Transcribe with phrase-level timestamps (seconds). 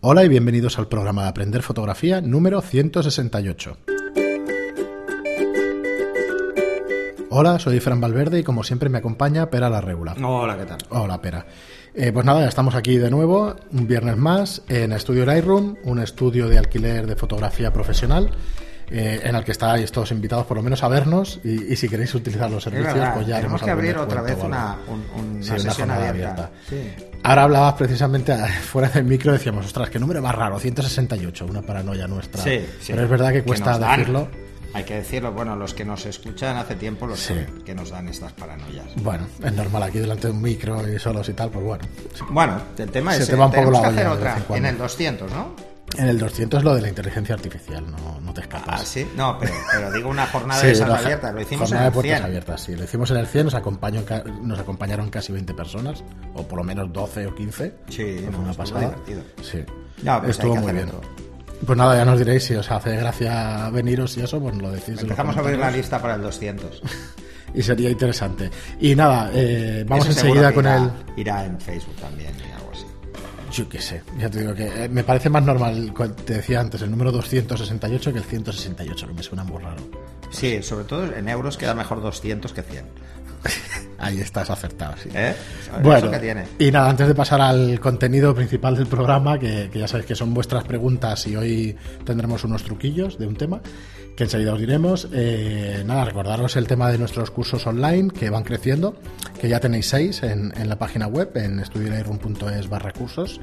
[0.00, 3.76] Hola y bienvenidos al programa de Aprender Fotografía número 168.
[7.30, 10.14] Hola, soy Fran Valverde y como siempre me acompaña Pera la Regula.
[10.22, 10.78] Hola, ¿qué tal?
[10.90, 11.46] Hola, Pera.
[11.94, 15.98] Eh, pues nada, ya estamos aquí de nuevo, un viernes más, en Estudio Lightroom, un
[15.98, 18.30] estudio de alquiler de fotografía profesional.
[18.90, 21.90] eh, en el que estáis todos invitados por lo menos a vernos y, y si
[21.90, 25.04] queréis utilizar los servicios verdad, pues ya tenemos que abrir otra vez una, un-
[25.36, 26.10] un- Sí, una sesión abierta.
[26.30, 26.50] abierta.
[26.70, 26.76] Sí.
[27.22, 31.62] Ahora hablabas precisamente eh, fuera del micro, decíamos, ostras, qué número más raro, 168, una
[31.62, 32.42] paranoia nuestra.
[32.42, 32.92] Sí, sí.
[32.92, 34.28] Pero es verdad que cuesta decirlo.
[34.74, 37.28] Hay que decirlo, bueno, los que nos escuchan hace tiempo los Sí.
[37.28, 38.86] saben, que nos dan estas paranoias.
[38.96, 41.84] Bueno, es normal aquí delante de un micro y solos y tal, pues bueno.
[42.30, 44.66] Bueno, el tema Se es te va un poco tenemos la que hacer otra en
[44.66, 45.54] el 200, ¿no?
[45.96, 48.82] En el 200 es lo de la inteligencia artificial, no, no te escapas.
[48.82, 49.08] Ah, sí.
[49.16, 51.86] No, pero, pero digo una jornada Sí, de una abiertas, lo hicimos jornada en de
[51.88, 52.24] el puertas 100.
[52.26, 52.76] abiertas, sí.
[52.76, 54.02] Lo hicimos en el 100, nos, acompañó,
[54.42, 57.74] nos acompañaron casi 20 personas, o por lo menos 12 o 15.
[57.88, 58.80] Sí, Fue no, una estuvo pasada.
[58.80, 59.22] divertido.
[59.42, 59.64] Sí.
[60.02, 60.88] No, pues Estuvo muy bien.
[60.88, 61.00] otro.
[61.66, 65.00] Pues nada, ya nos diréis si os hace gracia veniros y eso, pues lo decís.
[65.00, 66.82] Empezamos a abrir la lista para el 200.
[67.54, 68.50] Y sería interesante.
[68.78, 70.90] Y nada, eh, vamos seguro enseguida con irá, el...
[71.16, 72.30] Irá en Facebook también.
[73.58, 75.92] Yo qué sé, ya te digo que eh, me parece más normal,
[76.24, 79.82] te decía antes, el número 268 que el 168, que me suena muy raro.
[80.30, 82.86] Sí, sobre todo en euros queda mejor 200 que 100.
[83.98, 85.08] Ahí estás acertado, sí.
[85.14, 85.34] ¿Eh?
[85.82, 86.44] Bueno, tiene.
[86.58, 90.14] y nada, antes de pasar al contenido principal del programa, que, que ya sabéis que
[90.14, 93.60] son vuestras preguntas y hoy tendremos unos truquillos de un tema
[94.16, 95.08] que enseguida os diremos.
[95.12, 98.96] eh, nada, recordaros el tema de nuestros cursos online que van creciendo,
[99.40, 103.40] que ya tenéis seis en, en la página web, en estudiolightroom.es barra cursos,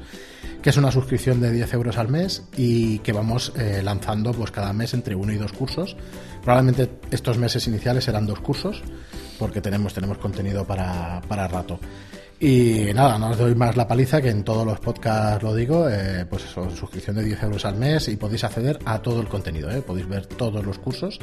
[0.60, 4.50] que es una suscripción de 10 euros al mes y que vamos eh, lanzando pues
[4.50, 5.96] cada mes entre uno y dos cursos.
[6.42, 8.82] Probablemente estos meses iniciales serán dos cursos,
[9.38, 11.78] porque tenemos, tenemos contenido para, para rato.
[12.38, 15.88] Y nada, no os doy más la paliza, que en todos los podcasts lo digo,
[15.88, 19.28] eh, pues eso, suscripción de 10 euros al mes y podéis acceder a todo el
[19.28, 21.18] contenido, eh, podéis ver todos los cursos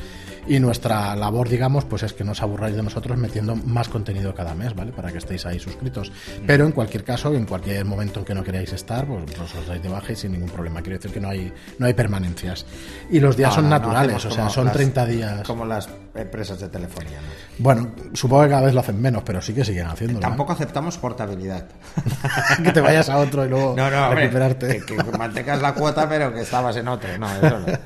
[0.47, 4.33] y nuestra labor, digamos, pues es que no os aburráis de nosotros metiendo más contenido
[4.33, 4.91] cada mes, ¿vale?
[4.91, 6.11] Para que estéis ahí suscritos.
[6.47, 9.83] Pero en cualquier caso, en cualquier momento en que no queráis estar, pues, os dais
[9.83, 10.81] de baja y sin ningún problema.
[10.81, 12.65] Quiero decir que no hay, no hay permanencias.
[13.11, 15.43] Y los días No, son no, naturales, o sea, son las- 30 días.
[15.47, 17.19] Como las empresas de telefonía.
[17.21, 17.27] ¿no?
[17.59, 20.19] Bueno, supongo que cada vez lo hacen menos, pero sí que siguen haciéndolo.
[20.19, 20.21] ¿eh?
[20.29, 21.67] Tampoco aceptamos portabilidad.
[22.63, 24.83] que te vayas a otro y luego No, no, hombre, recuperarte.
[24.85, 27.15] que, que mantengas la cuota, pero que estabas en otro.
[27.19, 27.65] No, eso no.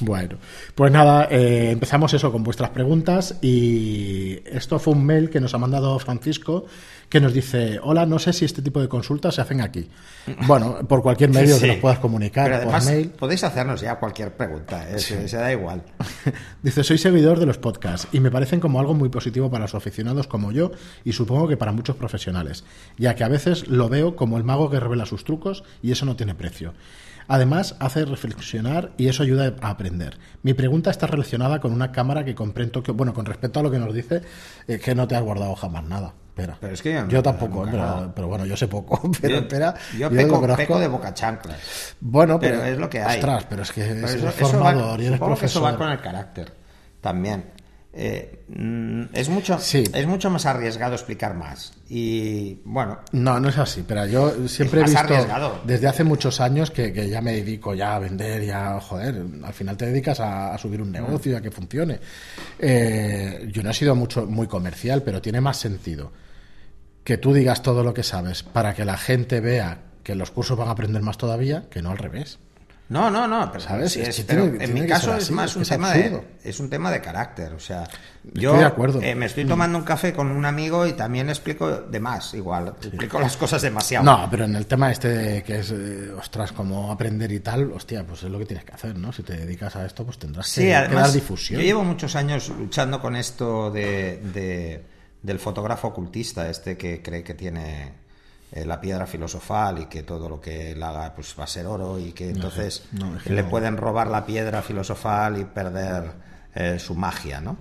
[0.00, 0.36] Bueno,
[0.74, 5.54] pues nada, eh, empezamos eso con vuestras preguntas y esto fue un mail que nos
[5.54, 6.64] ha mandado Francisco
[7.08, 9.86] que nos dice, hola, no sé si este tipo de consultas se hacen aquí.
[10.46, 11.60] Bueno, por cualquier medio Sí.
[11.60, 13.10] que nos puedas comunicar, Pero además, por mail.
[13.10, 14.98] podéis hacernos ya cualquier pregunta, ¿eh?
[14.98, 15.82] se, se da igual.
[16.62, 19.74] Dice, soy seguidor de los podcasts y me parecen como algo muy positivo para los
[19.74, 20.72] aficionados como yo
[21.04, 22.51] y supongo que para muchos profesionales,
[22.98, 26.04] ya que a veces lo veo como el mago que revela sus trucos y eso
[26.06, 26.74] no tiene precio.
[27.28, 30.18] Además, hace reflexionar y eso ayuda a aprender.
[30.42, 32.94] Mi pregunta está relacionada con una cámara que compré en Tokio.
[32.94, 34.22] Bueno, con respecto a lo que nos dice,
[34.66, 36.12] es que no te has guardado jamás nada.
[36.32, 36.56] Espera.
[36.60, 39.00] Pero es que yo no- tampoco, nunca pero, bueno, yo sé poco.
[39.20, 41.54] Pero yo, espera, yo lo peco, peco de boca chancla.
[42.00, 43.16] Bueno, pero, pero, es lo que hay.
[43.18, 45.62] Ostras, pero es que es eso- va- y eres supongo que eso profesor.
[45.62, 46.52] va con el carácter
[47.02, 47.44] también.
[47.94, 49.84] Eh, mm, es, mucho, Sí.
[49.92, 51.74] es mucho más arriesgado explicar más.
[51.90, 55.60] Y bueno, No, no es así, pero yo siempre he visto arriesgado.
[55.66, 59.52] desde hace muchos años que, que ya me dedico ya a vender, ya, joder, al
[59.52, 62.00] final te dedicas a, a subir un negocio, a que funcione.
[62.58, 66.12] Eh, yo no he sido mucho, muy comercial, pero tiene más sentido
[67.04, 70.56] que tú digas todo lo que sabes para que la gente vea que los cursos
[70.56, 72.38] van a aprender más todavía, que no al revés.
[72.92, 73.92] No, no, no, pero, ¿Sabes?
[73.92, 76.90] sí pero tiene- en mi caso es más es un tema de es un tema
[76.90, 77.88] de carácter, o sea,
[78.34, 79.00] yo de acuerdo.
[79.00, 82.68] eh, me estoy tomando un café con un amigo y también explico de más, igual,
[82.68, 84.04] explico las cosas demasiado.
[84.04, 87.72] No, pero en el tema este de que es, eh, ostras, como aprender y tal,
[87.72, 89.10] hostia, pues es lo que tienes que hacer, ¿no?
[89.12, 91.60] Si te dedicas a esto, pues tendrás que, Sí, que además, dar difusión.
[91.60, 94.84] yo llevo muchos años luchando con esto de, de-
[95.22, 98.01] del fotógrafo ocultista, este que cree que tiene
[98.52, 101.66] eh, la piedra filosofal y que todo lo que él haga pues va a ser
[101.66, 103.48] oro y que entonces no, es que le no.
[103.48, 106.12] pueden robar la piedra filosofal y perder
[106.54, 107.56] eh, su magia, ¿no?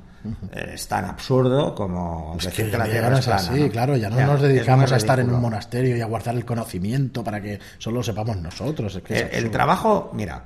[0.54, 3.69] Eh, Es tan absurdo como Es decir que que la tierra es plana.
[3.71, 6.45] claro, ya no Ya, nos dedicamos a estar en un monasterio y a guardar el
[6.45, 8.95] conocimiento para que solo lo sepamos nosotros.
[8.98, 10.44] es que es El, el trabajo, mira,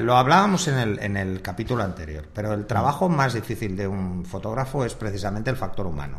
[0.00, 4.24] lo hablábamos en el, en el capítulo anterior, pero el trabajo más difícil de un
[4.24, 6.18] fotógrafo es precisamente el factor humano.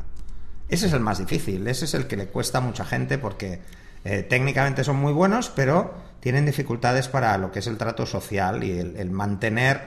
[0.72, 3.62] Ese es el más difícil, ese es el que le cuesta a mucha gente porque
[4.04, 8.64] eh, técnicamente son muy buenos, pero tienen dificultades para lo que es el trato social
[8.64, 9.82] y el, el mantener,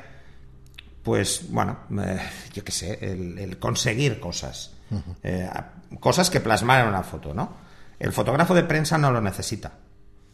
[1.02, 2.18] pues, bueno, eh,
[2.52, 4.72] yo qué sé, el, el conseguir cosas.
[5.24, 5.48] Eh,
[5.98, 7.52] cosas que plasmar en una foto, ¿no?
[7.98, 9.72] El fotógrafo de prensa no lo necesita,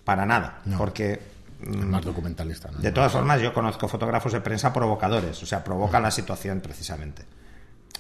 [0.04, 0.76] para nada, No.
[0.76, 1.20] porque
[1.60, 2.70] más documentalista.
[2.70, 2.78] ¿no?
[2.78, 7.22] De todas formas, yo conozco fotógrafos de prensa provocadores, o sea, provocan la situación precisamente.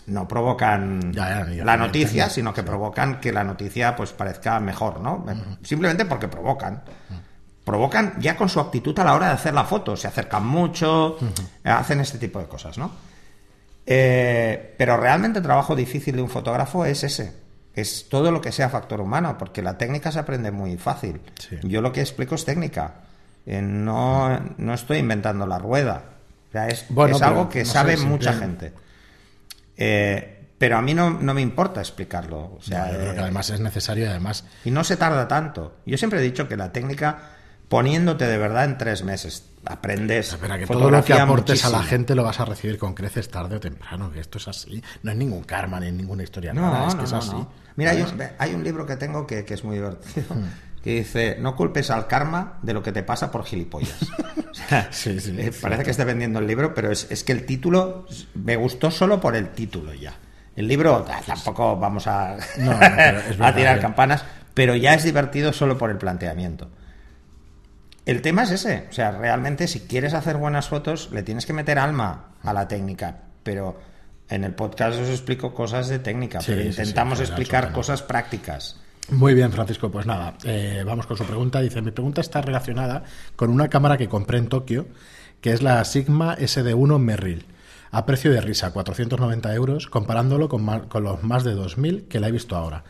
[0.06, 4.58] No provocan Ya, ya, ya, la noticia, sino que provocan que la noticia pues parezca
[4.60, 5.24] mejor, ¿no?
[5.62, 6.82] Simplemente porque provocan.
[7.64, 11.18] Provocan ya con su actitud a la hora de hacer la foto, se acercan mucho,
[11.64, 12.90] hacen este tipo de cosas, ¿no?
[13.86, 17.32] Eh, pero realmente el trabajo difícil de un fotógrafo es ese.
[17.74, 21.20] Es todo lo que sea factor humano, porque la técnica se aprende muy fácil.
[21.38, 21.58] Sí.
[21.62, 22.94] Yo lo que explico es técnica.
[23.46, 26.02] Eh, no, no estoy inventando la rueda.
[26.48, 28.72] O sea, es, Bueno, es pero, algo que no sabe mucha gente.
[29.80, 32.54] Eh, pero a mí no, no me importa explicarlo.
[32.56, 34.96] O sea, No, yo creo que eh, además es necesario y además y no se
[34.98, 35.76] tarda tanto.
[35.86, 37.18] Yo siempre he dicho que la técnica,
[37.68, 40.34] poniéndote de verdad en tres meses, aprendes.
[40.34, 41.90] Espera, que todo lo que aportes a la muchísimo.
[41.98, 44.82] gente lo vas a recibir con creces tarde o temprano, que esto es así.
[45.02, 47.36] No es ningún karma ni ninguna historia No, rara, es no, que es así.
[47.76, 50.44] Mira, un, hay un libro que tengo que, que es muy divertido, Hmm.
[50.82, 53.96] Que dice, no culpes al karma de lo que te pasa por gilipollas.
[54.50, 57.30] O sea, Sí, sí, eh, parece que esté vendiendo el libro, pero es, es que
[57.30, 58.04] el título
[58.34, 60.12] me gustó solo por el título ya.
[60.56, 62.72] El libro ah, tampoco vamos a, No,
[63.46, 66.68] a tirar que- campanas, pero ya es divertido solo por el planteamiento.
[68.06, 71.52] El tema es ese, o sea, realmente si quieres hacer buenas fotos le tienes que
[71.52, 73.78] meter alma a la técnica, pero
[74.28, 78.80] en el podcast os explico cosas de técnica, Sí, pero intentamos explicar cosas prácticas.
[79.10, 79.90] Muy bien, Francisco.
[79.90, 81.60] Pues nada, eh, vamos con su pregunta.
[81.60, 83.04] Dice, mi pregunta está relacionada
[83.36, 84.86] con una cámara que compré en Tokio,
[85.40, 87.46] que es la Sigma SD1 Merrill,
[87.90, 90.64] a precio de risa, 490 euros, comparándolo con,
[91.02, 92.84] los más de 2.000 que la he visto ahora.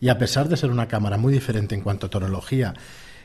[0.00, 2.74] Y a pesar de ser una cámara muy diferente en cuanto a tonología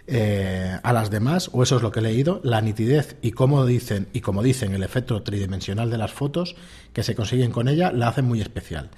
[0.07, 3.65] eh, a las demás, o eso es lo que he leído, la nitidez y como
[3.65, 6.55] dicen, y como dicen, el efecto tridimensional de las fotos
[6.91, 8.89] que se consiguen con ella la hacen muy especial.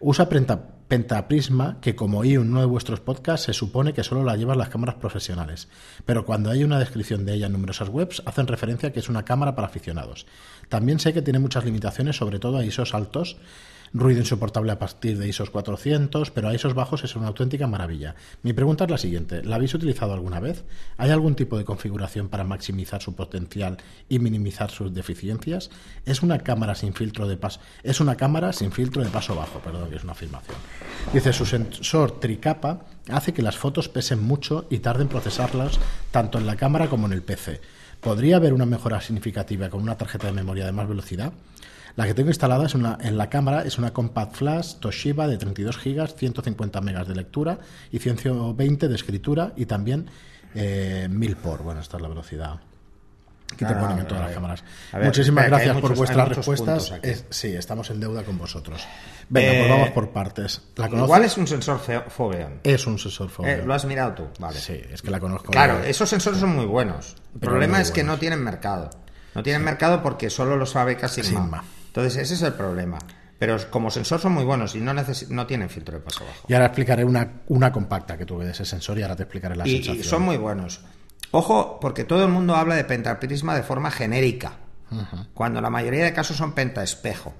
[0.00, 4.24] Usa penta- pentaprisma, que como oí en uno de vuestros podcasts, se supone que solo
[4.24, 5.68] la llevan las cámaras profesionales.
[6.04, 9.08] Pero cuando hay una descripción de ella en numerosas webs, hacen referencia a que es
[9.08, 10.26] una cámara para aficionados.
[10.68, 13.38] También sé que tiene muchas limitaciones, sobre todo a ISOs altos,
[13.94, 18.14] ruido insoportable a partir de ISOs 400, pero a ISOs bajos es una auténtica maravilla.
[18.42, 20.64] Mi pregunta es la siguiente, ¿la habéis utilizado alguna vez?
[20.96, 23.76] ¿Hay algún tipo de configuración para maximizar su potencial
[24.08, 25.70] y minimizar sus deficiencias?
[26.06, 29.58] Es una cámara sin filtro de paso, es una cámara sin filtro de paso bajo,
[29.58, 30.56] perdón, que es una afirmación.
[31.12, 35.80] Dice, su sensor tricapa hace que las fotos pesen mucho y tarden en procesarlas
[36.10, 37.60] tanto en la cámara como en el PC.
[38.00, 41.32] ¿Podría haber una mejora significativa con una tarjeta de memoria de más velocidad?
[41.96, 45.36] La que tengo instalada es una, en la cámara es una Compact Flash Toshiba de
[45.36, 47.58] 32 GB, 150 megas de lectura
[47.90, 50.08] y 120 de escritura y también
[50.54, 51.62] eh, 1000 por.
[51.62, 52.60] Bueno, esta es la velocidad
[53.48, 54.64] que te Claro, ponen en todas las cámaras.
[54.94, 56.92] ver, Muchísimas gracias por muchos- vuestras respuestas.
[57.02, 58.82] Es- sí, estamos en deuda con vosotros.
[59.28, 60.62] Venga, Eh, pues vamos por partes.
[60.76, 60.88] ¿La?
[60.88, 61.78] Igual es un sensor
[62.08, 62.60] Foveon.
[62.64, 63.68] Es un sensor Eh, Foveon.
[63.68, 64.28] ¿Lo has mirado tú?
[64.38, 64.58] Vale.
[64.58, 65.52] Sí, es que la conozco.
[65.52, 67.16] Claro, esos sensores son muy buenos.
[67.34, 68.88] El Pero problema es que no tienen mercado.
[69.34, 71.28] No tienen mercado porque solo los fabrica Sigma.
[71.42, 71.64] Sigma.
[71.92, 72.98] Entonces, ese es el problema.
[73.38, 76.46] Pero como sensor son muy buenos y no, no tienen filtro de paso bajo.
[76.48, 79.56] Y ahora explicaré una, una compacta que tuve de ese sensor y ahora te explicaré
[79.56, 79.96] la Y, sensación.
[79.98, 80.80] y son muy buenos.
[81.32, 84.52] Ojo, porque todo el mundo habla de pentaprisma de forma genérica,
[85.34, 87.34] cuando la mayoría de casos son pentaespejo.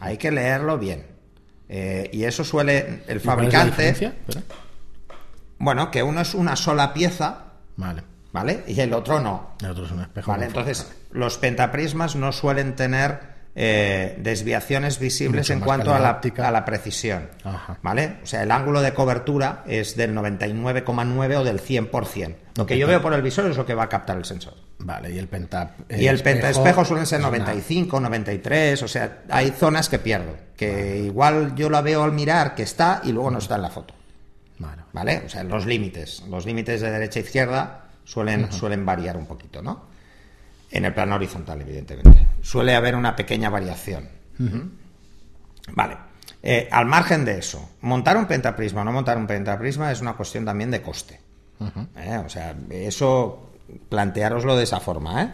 [0.00, 1.06] Hay que leerlo bien.
[1.68, 4.12] Eh, y eso suele el ¿Y cuál es la fabricante,
[5.58, 7.44] bueno, que uno es una sola pieza,
[7.76, 8.02] Vale.
[8.32, 8.64] ¿vale?
[8.66, 9.56] Y el otro no.
[9.60, 10.30] El otro es un espejo.
[10.30, 16.20] Vale, entonces los pentaprismas no suelen tener eh, desviaciones visibles Mucho en cuanto a la,
[16.38, 17.28] a la precisión.
[17.44, 17.78] Ajá.
[17.82, 18.18] ¿Vale?
[18.22, 22.34] O sea, el ángulo de cobertura es del 99,9 o del 100%.
[22.56, 24.54] Lo que yo veo por el visor es lo que va a captar el sensor.
[24.78, 25.74] Vale, y el penta.
[25.88, 30.36] y el pentaespejo suelen ser es una- 95, 93, o sea, hay zonas que pierdo,
[30.56, 33.70] que igual yo la veo al mirar que está y luego no está en la
[33.70, 33.94] foto.
[34.58, 34.82] Vale.
[34.92, 35.22] ¿Vale?
[35.26, 36.22] O sea, los límites.
[36.28, 39.93] Los límites de derecha e izquierda suelen, suelen variar un poquito, ¿no?
[40.74, 42.26] En el plano horizontal, evidentemente.
[42.42, 44.08] Suele haber una pequeña variación.
[45.72, 45.96] Vale.
[46.42, 50.14] Eh, al margen de eso, montar un pentaprisma o no montar un pentaprisma es una
[50.14, 51.20] cuestión también de coste.
[51.96, 52.20] ¿Eh?
[52.26, 53.52] O sea, eso
[53.88, 55.30] planteároslo de esa forma, ¿eh?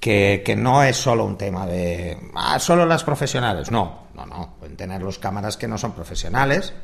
[0.00, 2.18] Que, que no es solo un tema de.
[2.34, 3.70] Ah, solo las profesionales.
[3.70, 4.56] No, no, no.
[4.58, 6.74] Pueden tener los cámaras que no son profesionales.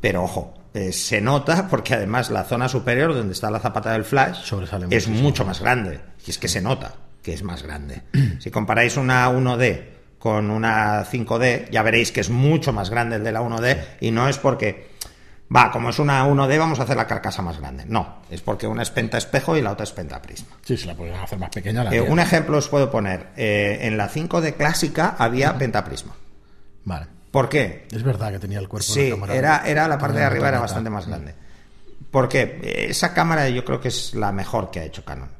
[0.00, 4.04] Pero ojo, eh, se nota porque además la zona superior donde está la zapata del
[4.04, 5.20] flash Sobresale es muchísimo.
[5.20, 6.00] mucho más grande.
[6.26, 8.02] Y es que se nota que es más grande.
[8.38, 13.24] si comparáis una 1D con una 5D, ya veréis que es mucho más grande el
[13.24, 14.92] de la 1D y no es porque,
[15.54, 17.84] va, como es una 1D vamos a hacer la carcasa más grande.
[17.86, 20.56] No, es porque una es penta espejo y la otra es penta prisma.
[20.62, 21.84] Sí, si la podían hacer más pequeña.
[21.84, 23.30] La Eh, un ejemplo os puedo poner.
[23.36, 26.14] Eh, en la 5D clásica había pentaprisma.
[26.84, 27.06] Vale.
[27.32, 27.88] ¿Por qué?
[27.90, 29.34] Es verdad que tenía el cuerpo Sí, cámara.
[29.34, 31.34] era, era la parte de arriba era bastante más grande.
[32.10, 32.60] Porque
[32.90, 35.30] esa cámara yo creo que es la mejor que ha hecho Canon.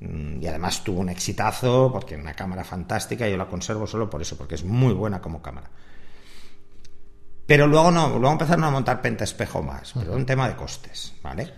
[0.00, 4.08] Mm, Y además tuvo un exitazo, porque es una cámara fantástica, yo la conservo solo
[4.08, 5.68] por eso, porque es muy buena como cámara.
[7.46, 11.12] Pero luego no, luego empezaron a montar pentaespejo más, pero es un tema de costes,
[11.22, 11.52] ¿vale?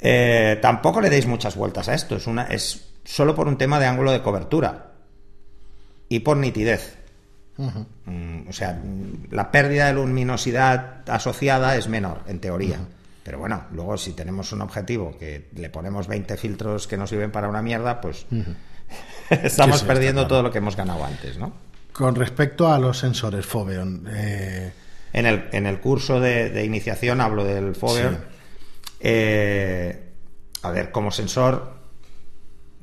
[0.00, 3.78] Eh, tampoco le deis muchas vueltas a esto, es, una, es solo por un tema
[3.78, 4.92] de ángulo de cobertura
[6.08, 6.98] y por nitidez.
[8.06, 8.80] Mm, o sea,
[9.30, 12.78] la pérdida de luminosidad asociada es menor, en teoría.
[13.22, 17.30] Pero bueno, luego si tenemos un objetivo que le ponemos 20 filtros que no sirven
[17.30, 18.26] para una mierda, pues
[19.30, 20.28] estamos Sí, sí, perdiendo claro.
[20.28, 21.52] todo lo que hemos ganado antes, ¿no?
[21.92, 24.72] Con respecto a los sensores Foveon, eh,
[25.12, 28.14] En el, en el curso de, de iniciación hablo del Foveon.
[28.14, 28.20] Sí.
[29.00, 30.08] Eh,
[30.62, 31.74] a ver, como sensor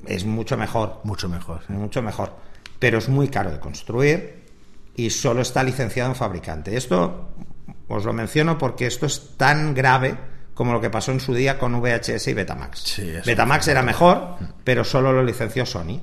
[0.06, 1.62] es mucho mejor, mucho mejor.
[1.70, 2.34] mucho mejor,
[2.80, 4.47] pero es muy caro de construir
[4.98, 6.76] y solo está licenciado en fabricante.
[6.76, 7.30] Esto
[7.88, 10.18] os lo menciono porque esto es tan grave
[10.54, 12.80] como lo que pasó en su día con VHS y Betamax.
[12.82, 14.36] Sí, Betamax era mejor,
[14.66, 16.02] pero solo lo licenció Sony.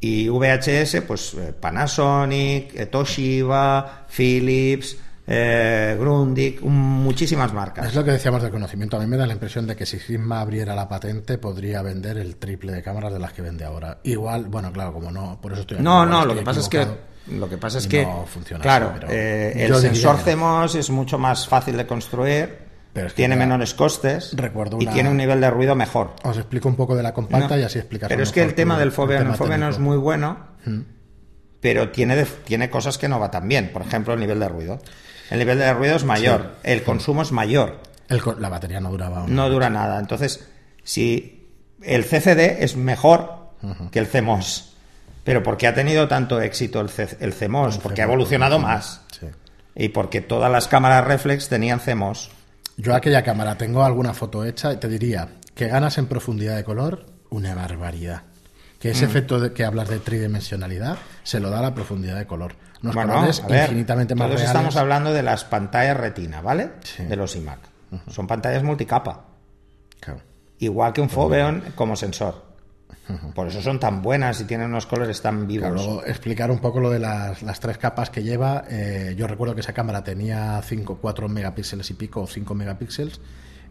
[0.00, 7.88] Y VHS, pues eh, Panasonic, eh, Toshiba, Philips, eh, Grundig, un- muchísimas marcas.
[7.88, 8.96] Es lo que decíamos del conocimiento.
[8.96, 12.16] A mí me da la impresión de que si Sigma abriera la patente, podría vender
[12.16, 13.98] el triple de cámaras de las que vende ahora.
[14.04, 16.86] Igual, bueno, claro, como no, por eso estoy No, no, lo que pasa es que.
[17.28, 20.24] Lo que pasa es y que no funciona claro, así, eh, el sensor no.
[20.24, 22.58] CMOS es mucho más fácil de construir,
[22.92, 26.14] Pero es que tiene menores costes recuerdo y una- tiene un nivel de ruido mejor.
[26.24, 28.08] Os explico un poco de la compacta No, y así explicas.
[28.08, 30.38] Pero es que el tema del Foveon, Foveon es muy bueno,
[31.60, 33.70] pero tiene, de- tiene cosas que no va tan bien.
[33.72, 34.80] Por ejemplo, el nivel de ruido.
[35.30, 39.24] El nivel de ruido es mayor, el consumo es mayor, El la batería no duraba.
[39.28, 40.00] no dura nada.
[40.00, 40.48] Entonces,
[40.82, 41.48] si
[41.82, 43.50] el CCD es mejor
[43.92, 44.69] que el CMOS,
[45.24, 49.02] pero porque ha tenido tanto éxito el, C- el CMOS, porque ha evolucionado más.
[49.18, 49.26] Sí.
[49.74, 52.30] Y porque todas las cámaras reflex tenían CMOS.
[52.76, 56.64] Yo aquella cámara tengo alguna foto hecha y te diría que ganas en profundidad de
[56.64, 58.22] color una barbaridad.
[58.78, 58.92] Que Mm.
[58.92, 62.54] ese efecto de que hablas de tridimensionalidad se lo da la profundidad de color.
[62.82, 64.56] Unos Bueno, colores a ver, infinitamente más todos reales.
[64.56, 66.70] estamos hablando de las pantallas retina, ¿vale?
[66.82, 67.02] Sí.
[67.04, 67.58] De los iMac.
[68.08, 69.26] Son pantallas multicapa.
[70.00, 70.20] Claro.
[70.60, 72.42] Igual que un Foveon como sensor.
[73.34, 76.02] Por eso son tan buenas y tienen unos colores tan vivos.
[76.06, 78.64] explicar un poco lo de las, las tres capas que lleva.
[78.68, 83.20] eh, yo recuerdo que esa cámara tenía 5, 4 megapíxeles y pico o 5 megapíxeles.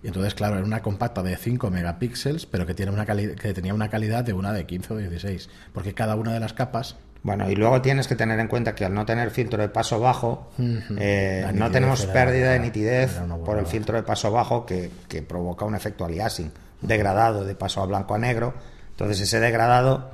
[0.01, 3.73] Y entonces, claro, era una compacta de 5 megapíxeles, pero que, tiene una que tenía
[3.73, 5.49] una calidad de una de 15 o 16.
[5.73, 8.85] Porque cada una de las capas Bueno, y luego tienes que tener en cuenta que
[8.85, 10.51] al no tener filtro de paso bajo,
[10.97, 15.21] eh, no tenemos era- pérdida de nitidez por el filtro de paso bajo que, que
[15.21, 16.49] provoca un efecto aliasing,
[16.81, 18.53] degradado de paso a blanco a negro.
[18.99, 20.11] Entonces ese degradado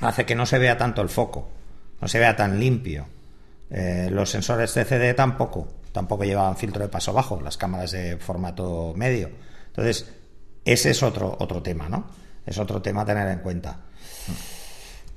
[0.00, 1.50] hace que no se vea tanto el foco,
[2.00, 3.06] no se vea tan limpio.
[3.68, 8.94] Eh, los sensores CCD tampoco, tampoco llevaban filtro de paso bajo, las cámaras de formato
[8.96, 9.28] medio.
[9.66, 10.10] Entonces,
[10.64, 12.06] ese es otro, otro tema, ¿no?
[12.46, 13.76] Es otro tema a tener en cuenta.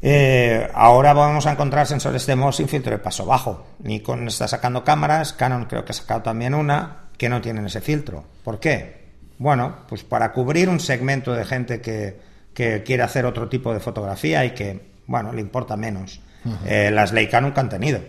[0.01, 3.67] Eh, ahora vamos a encontrar sensores de MOS sin filtro de paso bajo.
[3.79, 7.79] Nikon está sacando cámaras, Canon creo que ha sacado también una, que no tienen ese
[7.79, 8.25] filtro.
[8.43, 9.13] ¿Por qué?
[9.38, 13.79] Bueno, pues para cubrir un segmento de gente que, que quiere hacer otro tipo de
[13.79, 16.20] fotografía y que, bueno, le importa menos.
[16.65, 18.00] Eh, las Leica nunca han tenido.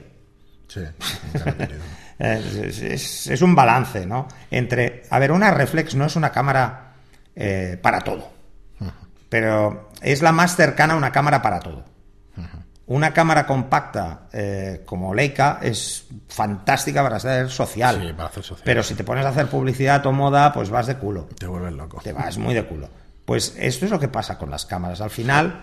[0.69, 0.81] Sí,
[1.35, 1.83] nunca he tenido.
[2.19, 4.27] Es, es- es- es un balance, ¿no?
[4.51, 6.95] Entre, a ver, una reflex no es una cámara
[7.37, 8.31] eh, para todo,
[9.29, 11.85] pero es la más cercana a una cámara para todo.
[12.87, 18.63] Una cámara compacta eh, como Leica es fantástica para ser social, Sí, para hacer social.
[18.65, 21.73] pero si te pones a hacer publicidad o moda, pues vas de culo Te vuelves
[21.73, 22.01] loco.
[22.03, 22.89] te vas muy de culo.
[23.33, 25.01] Pues esto es lo que pasa con las cámaras.
[25.01, 25.62] Al final,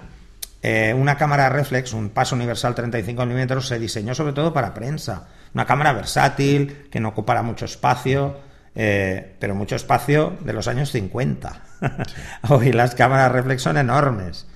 [0.64, 5.28] eh, una cámara reflex, un paso universal 35 milímetros, se diseñó sobre todo para prensa.
[5.54, 8.38] Una cámara versátil, que no ocupará mucho espacio,
[8.74, 11.62] eh, pero mucho espacio de los años 50.
[12.50, 14.48] Hoy las cámaras reflex son enormes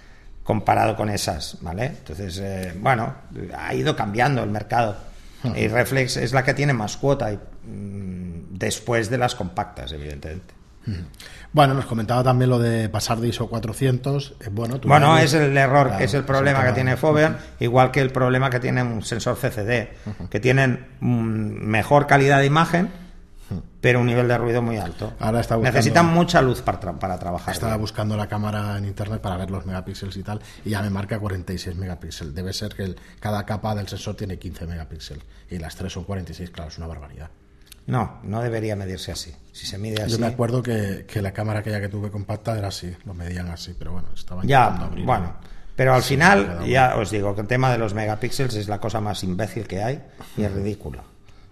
[0.43, 1.85] comparado con esas, ¿vale?
[1.85, 3.13] Entonces, eh, bueno,
[3.55, 4.97] ha ido cambiando el mercado.
[5.55, 10.55] Y reflex es la que tiene más cuota y, mm, después de las compactas, evidentemente.
[11.53, 14.33] Bueno, nos comentaba también lo de pasar de ISO 400.
[14.41, 17.91] eh, bueno, tú Bueno, es el error, Claro, es el problema que tiene Foveon, igual
[17.91, 19.89] que el problema que tiene un sensor CCD,
[20.31, 21.07] que tienen mm,
[21.65, 22.89] mejor calidad de imagen,
[23.81, 25.13] pero un nivel de ruido muy alto.
[25.19, 27.53] Ahora está buscando- Necesitan mucha luz para, tra- para trabajar.
[27.53, 27.81] Estaba bien.
[27.81, 31.19] buscando la cámara en internet para ver los megapíxeles y tal, y ya me marca
[31.19, 32.33] 46 megapíxeles.
[32.33, 36.03] Debe ser que el- cada capa del sensor tiene 15 megapíxeles, y las tres son
[36.05, 37.29] 46, claro, es una barbaridad.
[37.85, 39.35] No, no debería medirse así.
[39.51, 40.11] Si se mide así.
[40.13, 43.49] Yo me acuerdo que, que la cámara aquella que tuve compacta era así, lo medían
[43.49, 45.05] así, pero bueno, estaba Ya, abrir.
[45.05, 45.35] bueno.
[45.75, 48.79] Pero al Sí, final, ya os digo que el tema de los megapíxeles es la
[48.79, 50.03] cosa más imbécil que hay
[50.37, 51.03] y es ridículo.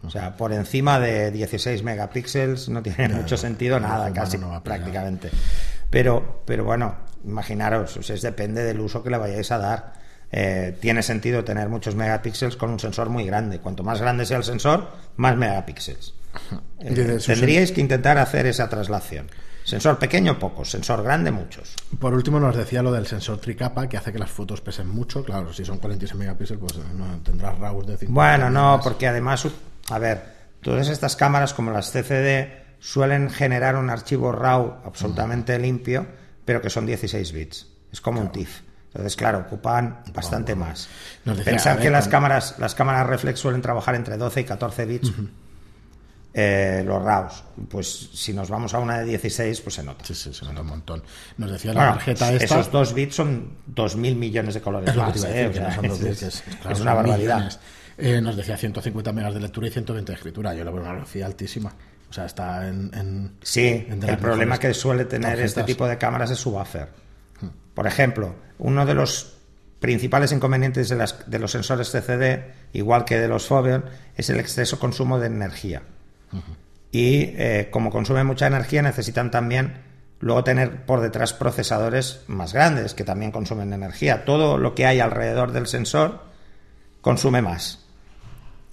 [0.04, 5.30] O sea, por encima de 16 megapíxeles no tiene mucho sentido nada, casi prácticamente.
[5.90, 6.96] Pero, pero bueno,
[7.26, 9.94] imaginaros, o es, depende del uso que le vayáis a dar.
[10.32, 13.60] Eh, tiene sentido tener muchos megapíxeles con un sensor muy grande.
[13.60, 16.14] Cuanto más grande sea el sensor, más megapíxeles.
[16.80, 19.28] Eh, tendríais que intentar hacer esa traslación.
[19.64, 20.72] Sensor pequeño, pocos.
[20.72, 21.76] Sensor grande, muchos.
[22.00, 25.24] Por último, nos decía lo del sensor tricapa, que hace que las fotos pesen mucho.
[25.24, 28.12] Claro, si son 46 megapíxeles, pues no tendrás RAW de 50.
[28.12, 29.48] Bueno, no, porque además,
[29.90, 30.24] a ver,
[30.62, 32.48] todas estas cámaras, como las CCD,
[32.80, 36.08] suelen generar un archivo RAW absolutamente limpio,
[36.44, 37.68] pero que son 16 bits.
[37.92, 38.62] Es como un TIFF.
[38.88, 40.90] Entonces, claro, ocupan bastante más.
[41.46, 45.14] Pensar que las cámaras, las cámaras reflex suelen trabajar entre 12 y 14 bits.
[46.34, 47.44] Eh, los RAWs.
[47.70, 50.06] Pues si nos vamos a una de 16, pues se nota.
[50.06, 51.04] Sí, sí, se nota un montón.
[51.38, 52.46] Nos decía la tarjeta esta...
[52.46, 57.52] Esos dos bits son 2.000 millones de colores es, una barbaridad.
[57.98, 60.54] Eh, nos decía 150 megas de lectura y 120 de escritura.
[60.54, 61.74] Yo lo veo una velocidad altísima.
[62.10, 63.38] O sea, está en...
[63.42, 66.90] sí, el problema que suele tener este tipo de cámaras es su buffer.
[67.42, 67.48] Hmm.
[67.74, 69.38] Por ejemplo, uno de los
[69.80, 73.86] principales inconvenientes de, las, de los sensores CCD, igual que de los Foveon,
[74.16, 75.82] es el exceso consumo de energía.
[76.92, 79.82] Y eh, como consumen mucha energía, necesitan también
[80.20, 84.26] luego tener por detrás procesadores más grandes que también consumen energía.
[84.26, 86.24] Todo lo que hay alrededor del sensor
[87.02, 87.86] consume más.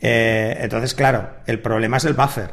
[0.01, 2.51] Eh, entonces, claro, el problema es el buffer.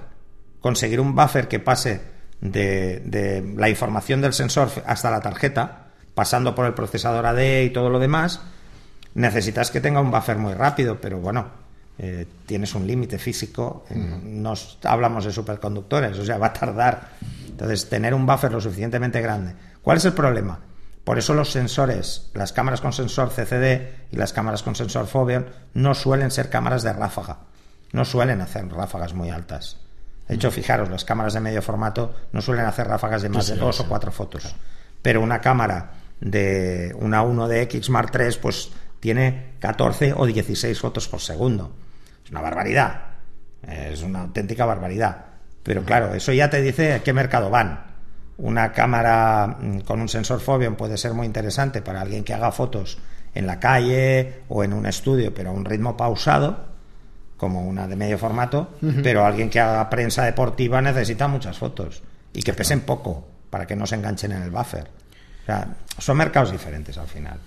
[0.59, 2.01] Conseguir un buffer que pase
[2.41, 7.69] de, de, la información del sensor hasta la tarjeta, pasando por el procesador AD y
[7.69, 8.41] todo lo demás,
[9.13, 11.64] necesitas que tenga un buffer muy rápido, pero bueno,
[11.97, 13.85] eh, tienes un límite físico,
[14.23, 17.09] nos hablamos de superconductores, o sea, va a tardar.
[17.47, 19.53] Entonces, tener un buffer lo suficientemente grande.
[19.81, 20.59] ¿Cuál es el problema?
[21.05, 25.45] Por eso los sensores, las cámaras con sensor CCD y las cámaras con sensor Foveon
[25.75, 27.37] no suelen ser cámaras de ráfaga,
[27.93, 29.77] no suelen hacer ráfagas muy altas.
[30.27, 33.55] De hecho, fijaros, las cámaras de medio formato no suelen hacer ráfagas de más de
[33.55, 34.55] dos o cuatro fotos.
[35.03, 40.79] Pero una cámara de una 1 de X Mark III, pues tiene 14 o 16
[40.79, 41.71] fotos por segundo.
[42.25, 43.01] Es una barbaridad.
[43.67, 45.25] Es una auténtica barbaridad.
[45.63, 47.85] Pero claro, eso ya te dice a qué mercado van.
[48.37, 52.51] Una cámara mm, con un sensor Foveon puede ser muy interesante para alguien que haga
[52.51, 52.97] fotos
[53.33, 56.65] en la calle o en un estudio, pero a un ritmo pausado,
[57.37, 62.41] como una de medio formato, pero alguien que haga prensa deportiva necesita muchas fotos y
[62.41, 64.87] que pesen poco para que no se enganchen en el buffer.
[65.43, 67.39] O sea, son mercados diferentes al final.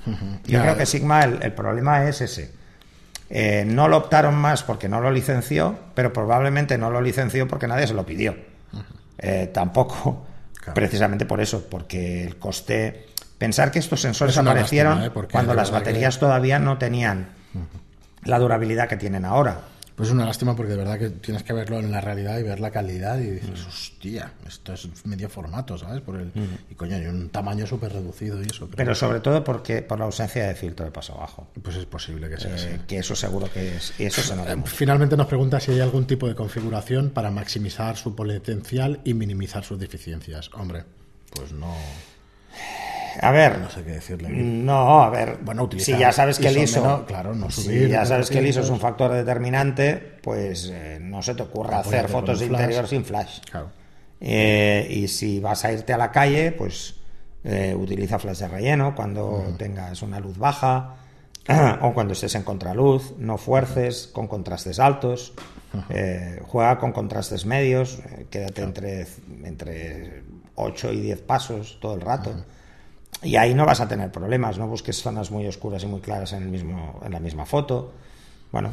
[0.47, 2.58] Yo creo que Sigma el problema es ese
[3.31, 7.67] eh, no lo optaron más porque no lo licenció, pero probablemente no lo licenció porque
[7.67, 8.37] nadie se lo pidió.
[9.19, 10.27] Eh, tampoco,
[10.75, 13.07] precisamente por eso, porque el coste.
[13.37, 15.11] Pensar que estos sensores aparecieron ¿eh?
[15.31, 17.29] cuando las baterías todavía no tenían
[18.25, 19.61] la durabilidad que tienen ahora.
[19.98, 22.44] Pues es una lástima porque de verdad que tienes que verlo en la realidad y
[22.44, 23.68] ver la calidad y dices, mm.
[23.68, 26.02] hostia, esto es medio formato, ¿sabes?
[26.02, 26.70] Por el, mm.
[26.70, 28.68] Y coño, hay un tamaño súper reducido y eso.
[28.76, 31.48] Pero, sobre todo porque por la ausencia de filtro de paso abajo.
[31.61, 33.92] Pues es posible que sea eh, Que eso seguro que es.
[33.98, 37.32] Y eso se nota eh, Finalmente nos pregunta si hay algún tipo de configuración para
[37.32, 40.48] maximizar su potencial y minimizar sus deficiencias.
[40.54, 40.84] Hombre,
[41.34, 41.74] pues no.
[43.20, 43.59] A ver.
[43.59, 44.28] No sé qué decirle.
[44.28, 45.38] No, a ver.
[45.42, 47.04] Bueno, si ya sabes que el ISO.
[47.07, 50.98] claro, no subir, Si ya sabes que el ISO es un factor determinante, pues eh,
[51.00, 53.40] no se te ocurra hacer fotos de interior sin flash.
[53.50, 53.70] Claro.
[54.20, 56.96] Eh, y si vas a irte a la calle, pues
[57.44, 60.96] eh, utiliza flash de relleno cuando tengas una luz baja
[61.83, 63.14] o cuando estés en contraluz.
[63.18, 65.35] No fuerces con contrastes altos.
[66.46, 67.98] juega con contrastes medios.
[68.31, 69.07] quédate entre,
[69.44, 70.22] entre
[70.54, 72.33] 8 y 10 pasos todo el rato.
[73.22, 76.33] Y ahí no vas a tener problemas, no busques zonas muy oscuras y muy claras
[76.33, 77.92] en, el mismo, en la misma foto.
[78.52, 78.70] Bueno,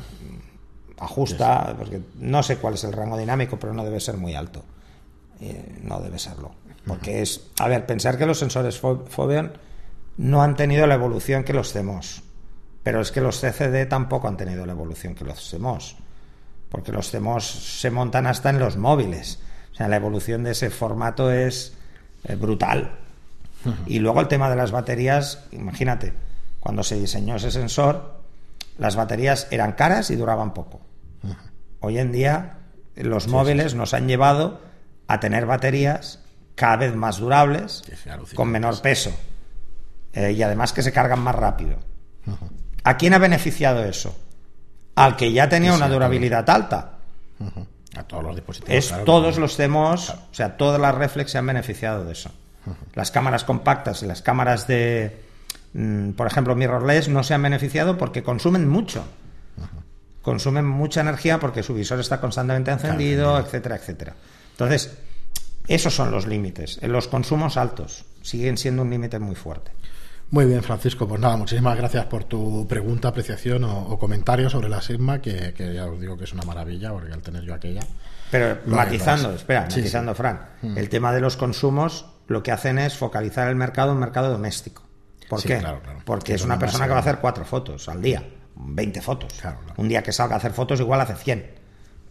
[0.99, 4.63] ajusta, porque no sé cuál es el rango dinámico, pero no debe ser muy alto.
[5.41, 6.51] Eh, no debe serlo.
[6.85, 9.53] Porque es, a ver, pensar que los sensores Foveon
[10.17, 12.21] no han tenido la evolución que los CMOS.
[12.83, 15.97] Pero es que los CCD tampoco han tenido la evolución que los CMOS.
[16.69, 19.39] Porque los CMOS se montan hasta en los móviles.
[19.71, 21.73] O sea, la evolución de ese formato es
[22.37, 23.04] brutal.
[23.85, 26.13] Y luego el tema de las baterías, imagínate,
[26.59, 28.21] cuando se diseñó ese sensor,
[28.77, 30.81] las baterías eran caras y duraban poco.
[31.79, 32.57] Hoy en día
[32.95, 34.61] los móviles nos han llevado
[35.07, 36.19] a tener baterías
[36.55, 37.83] cada vez más durables,
[38.33, 39.11] con menor peso
[40.13, 41.77] eh, y además que se cargan más rápido.
[42.83, 44.17] ¿A quién ha beneficiado eso?
[44.95, 46.93] Al que ya tenía una durabilidad alta.
[47.97, 48.73] A todos los dispositivos.
[48.73, 52.31] Es, todos los CMOS, o sea, todas las reflex se han beneficiado de eso.
[52.93, 55.17] Las cámaras compactas y las cámaras de,
[55.73, 59.05] mm, por ejemplo, mirrorless no se han beneficiado porque consumen mucho.
[60.21, 64.15] consumen mucha energía porque su visor está constantemente encendido, Claro, etcétera, etcétera.
[64.53, 64.97] Entonces,
[65.67, 66.79] esos son los límites.
[66.81, 69.71] Los consumos altos siguen siendo un límite muy fuerte.
[70.31, 71.07] Muy bien, Francisco.
[71.07, 75.53] Pues nada, muchísimas gracias por tu pregunta, apreciación o, o comentario sobre la Sigma, que,
[75.53, 77.81] que ya os digo que es una maravilla, porque al tener yo aquella.
[78.31, 80.17] Pero matizando, espera, Sí, matizando, sí.
[80.17, 84.29] Fran, el tema de los consumos lo que hacen es focalizar el mercado en mercado
[84.31, 84.83] doméstico.
[85.29, 85.57] ¿Por Sí, qué?
[85.59, 85.99] claro, claro.
[86.05, 88.23] Porque Que es una persona que va a hacer cuatro fotos al día,
[88.55, 89.33] 20 fotos.
[89.41, 89.57] Claro.
[89.77, 91.51] Un día que salga a hacer fotos igual hace 100.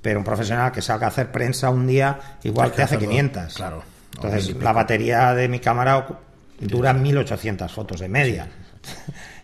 [0.03, 3.55] Pero un profesional que salga a hacer prensa un día igual te hace hacerlo, 500.
[3.55, 3.83] claro.
[4.17, 6.07] Entonces, la batería de mi cámara
[6.61, 8.49] dura 1800 fotos de media.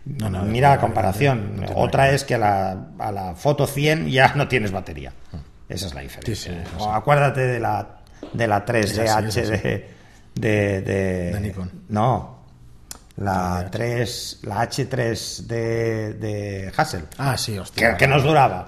[0.05, 1.65] No, no, Mira no, la comparación.
[1.75, 5.11] Otra es que a la, a la foto 100 ya no tienes batería.
[5.67, 6.35] Esa es la diferencia.
[6.35, 7.97] Sí, sí, O acuérdate de la,
[8.33, 9.83] de la 3DH Es así, es así.
[10.35, 11.71] De, de, de- Nikon.
[11.89, 12.39] No.
[13.17, 17.05] La 3, la H3 de, de Hassel.
[17.17, 17.91] Ah, sí, hostia.
[17.91, 18.65] ¿Qué, qué nos duraba?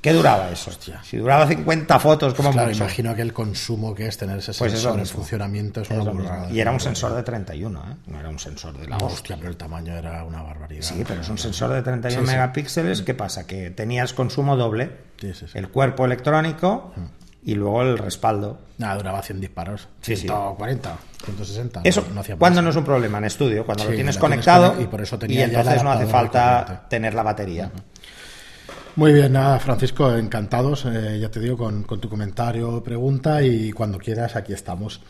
[0.00, 0.70] ¿Qué duraba eso?
[0.70, 1.02] Hostia.
[1.02, 2.84] Si duraba 50 fotos, como Claro, mucho.
[2.84, 6.12] imagino que el consumo que es tener ese Pues sensor en funcionamiento es Es una
[6.12, 6.50] burrada.
[6.52, 7.96] Y era un sensor de 31, ¿eh?
[8.06, 9.08] No era un sensor de la hostia.
[9.16, 10.82] Hostia, pero el tamaño era una barbaridad.
[10.82, 12.32] Sí, pero es un sensor de 31 Sí, sí.
[12.32, 13.02] megapíxeles.
[13.02, 13.48] ¿Qué pasa?
[13.48, 14.92] Que tenías consumo doble.
[15.20, 15.32] Sí.
[15.54, 16.92] El cuerpo electrónico
[17.46, 18.58] y luego el respaldo.
[18.76, 19.88] Nada, duraba 100 disparos.
[20.02, 20.22] Sí, sí.
[20.26, 21.80] 140, 160.
[21.84, 24.74] Eso, no, no cuando no es un problema en estudio, cuando Sí, lo tienes conectado
[24.74, 27.70] conec- y por eso tenía y entonces no hace falta tener la batería.
[28.96, 33.70] Muy bien, nada, Francisco, encantados, eh, ya te digo, con, con tu comentario, pregunta y
[33.70, 35.00] cuando quieras, aquí estamos.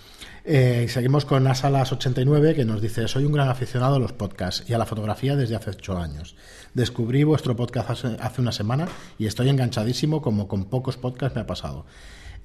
[0.44, 4.74] Eh, seguimos con Asalas89 que nos dice, soy un gran aficionado a los podcasts y
[4.74, 6.34] a la fotografía desde hace ocho años.
[6.74, 8.86] Descubrí vuestro podcast hace, hace una semana
[9.18, 11.86] y estoy enganchadísimo como con pocos podcasts me ha pasado.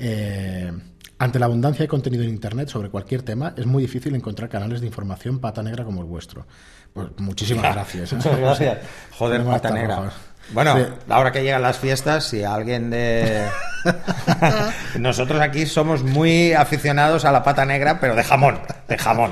[0.03, 0.71] Eh,
[1.19, 4.81] ante la abundancia de contenido en Internet sobre cualquier tema, es muy difícil encontrar canales
[4.81, 6.47] de información pata negra como el vuestro.
[6.93, 8.11] Pues muchísimas gracias.
[8.11, 8.15] ¿eh?
[8.15, 8.77] Muchas gracias.
[9.17, 10.11] Joder, pata negra.
[10.51, 10.83] Bueno, Sí.
[11.07, 13.47] ahora que llegan las fiestas, si alguien de...
[14.99, 18.59] Nosotros aquí somos muy aficionados a la pata negra, pero de jamón,
[18.91, 19.31] de jamón.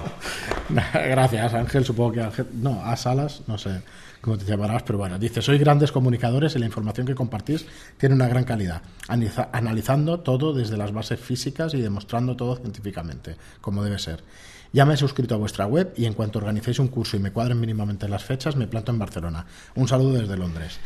[0.94, 1.86] Gracias, Ángel.
[1.86, 2.48] Supongo que Ángel.
[2.54, 3.82] No, a Salas, no sé
[4.22, 7.66] cómo te llamarás, pero bueno, dice: Sois grandes comunicadores y la información que compartís
[7.98, 13.36] tiene una gran calidad, analiza- analizando todo desde las bases físicas y demostrando todo científicamente,
[13.62, 14.24] como debe ser.
[14.72, 17.32] Ya me he suscrito a vuestra web y en cuanto organicéis un curso y me
[17.32, 19.46] cuadren mínimamente las fechas, me planto en Barcelona.
[19.76, 20.78] Un saludo desde Londres.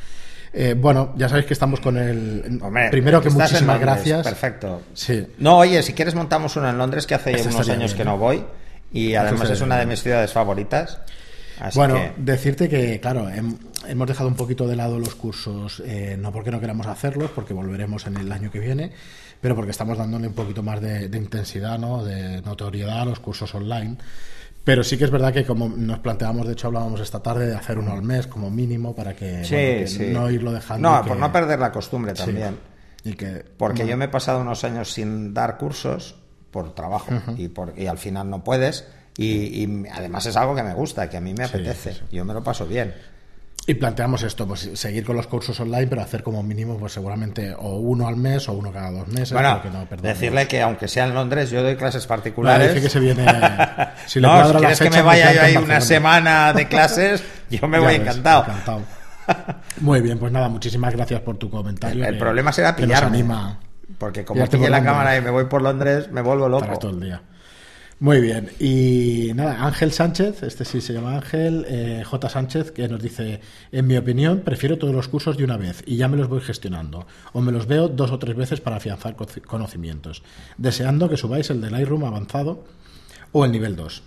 [0.54, 2.60] Eh, bueno, ya sabéis que estamos con el.
[2.62, 4.24] Hombre, Primero que muchísimas Londres, gracias.
[4.24, 4.82] Perfecto.
[4.94, 5.26] Sí.
[5.40, 8.18] No, oye, si quieres montamos uno en Londres, que hace unos años bien, que no
[8.20, 8.44] voy.
[8.94, 9.90] Y además es una de bien.
[9.90, 11.00] mis ciudades favoritas.
[11.60, 12.14] Así bueno, que...
[12.18, 16.52] decirte que, claro, hem- hemos dejado un poquito de lado los cursos, eh, no porque
[16.52, 18.92] no queramos hacerlos, porque volveremos en el año que viene,
[19.42, 22.04] pero porque estamos dándole un poquito más de, de intensidad, ¿no?
[22.04, 23.98] de notoriedad a los cursos online.
[24.64, 27.56] Pero sí que es verdad que como nos planteamos, de hecho hablábamos esta tarde de
[27.56, 30.08] hacer uno al mes como mínimo para que, Sí, bueno, que sí.
[30.12, 30.90] no irlo dejando.
[30.90, 32.58] No, que- por no perder la costumbre sí, también.
[33.04, 36.16] y que, Porque yo me he pasado unos años sin dar cursos
[36.54, 38.88] por trabajo y, por, y al final no puedes.
[39.18, 39.26] Y,
[39.64, 41.94] y además es algo que me gusta, que a mí me Sí, apetece.
[41.94, 42.16] sí, sí.
[42.16, 42.94] Yo me lo paso bien.
[43.66, 47.54] Y planteamos esto, pues seguir con los cursos online, pero hacer como mínimo, pues seguramente
[47.58, 49.32] o uno al mes o uno cada dos meses.
[49.32, 52.70] Bueno, que no decirle que aunque sea en Londres, yo doy clases particulares.
[52.74, 53.26] dice que se viene.
[54.06, 57.24] Si le no, si quieres que me vaya planta yo ahí una semana de clases,
[57.50, 58.42] yo me Ya voy ves, encantado.
[58.44, 58.82] encantado.
[59.80, 62.04] Muy bien, pues nada, muchísimas gracias por tu comentario.
[62.06, 63.18] El que- problema será que nos pillarme.
[63.20, 63.60] anima
[63.98, 64.92] Porque como pille por la Londres.
[64.94, 66.78] cámara y me voy por Londres, me vuelvo loco.
[66.80, 67.22] todo el día.
[68.00, 72.28] Muy bien, y nada, Ángel Sánchez, este sí se llama Ángel, eh, J.
[72.28, 73.40] Sánchez, que nos dice,
[73.72, 76.42] en mi opinión, prefiero todos los cursos de una vez y ya me los voy
[76.42, 80.22] gestionando, o me los veo dos o tres veces para afianzar co- conocimientos,
[80.58, 82.66] deseando que subáis el de Lightroom avanzado
[83.32, 84.04] o el nivel 2.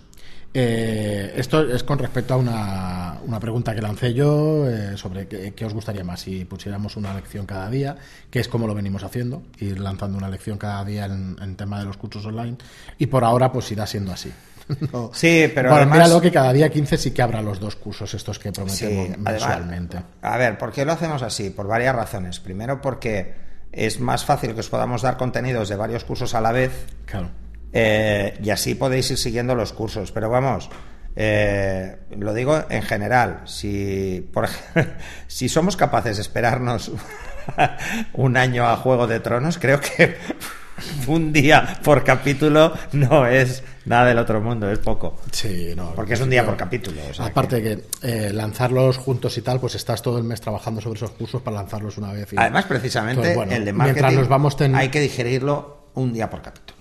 [0.59, 5.53] Eh, esto es con respecto a una, una pregunta que lancé yo eh, sobre qué,
[5.53, 7.95] qué os gustaría más, si pusiéramos una lección cada día,
[8.31, 11.77] que es como lo venimos haciendo, ir lanzando una lección cada día en, en tema
[11.77, 12.57] de los cursos online,
[12.97, 14.31] y por ahora pues irá siendo así.
[14.91, 15.11] No.
[15.13, 18.13] Sí, pero bueno, además- míralo que cada día 15 sí que habrá los dos cursos
[18.15, 19.97] estos que prometemos Sí, mensualmente.
[19.97, 21.51] además, a ver, ¿por qué lo hacemos así?
[21.51, 22.39] Por varias razones.
[22.41, 23.35] Primero, porque
[23.71, 27.29] es más fácil que os podamos dar contenidos de varios cursos a la vez Claro.
[27.73, 30.11] Eh, y así podéis ir siguiendo los cursos.
[30.11, 30.69] Pero vamos,
[31.15, 34.47] eh, lo digo en general, si, por
[35.27, 36.91] si somos capaces de esperarnos
[38.13, 40.15] un año a Juego de Tronos, creo que
[41.07, 45.15] un día por capítulo no es nada del otro mundo, es poco.
[45.31, 45.93] Sí, no.
[45.95, 47.01] Porque es un día por capítulo.
[47.09, 50.81] o sea Aparte que, eh, lanzarlos juntos y tal, pues estás todo el mes trabajando
[50.81, 52.31] sobre esos cursos para lanzarlos una vez.
[52.33, 55.89] y- Además, precisamente, Entonces, bueno, el de mientras marketing nos vamos ten- hay que digerirlo
[55.93, 56.76] un día por capítulo.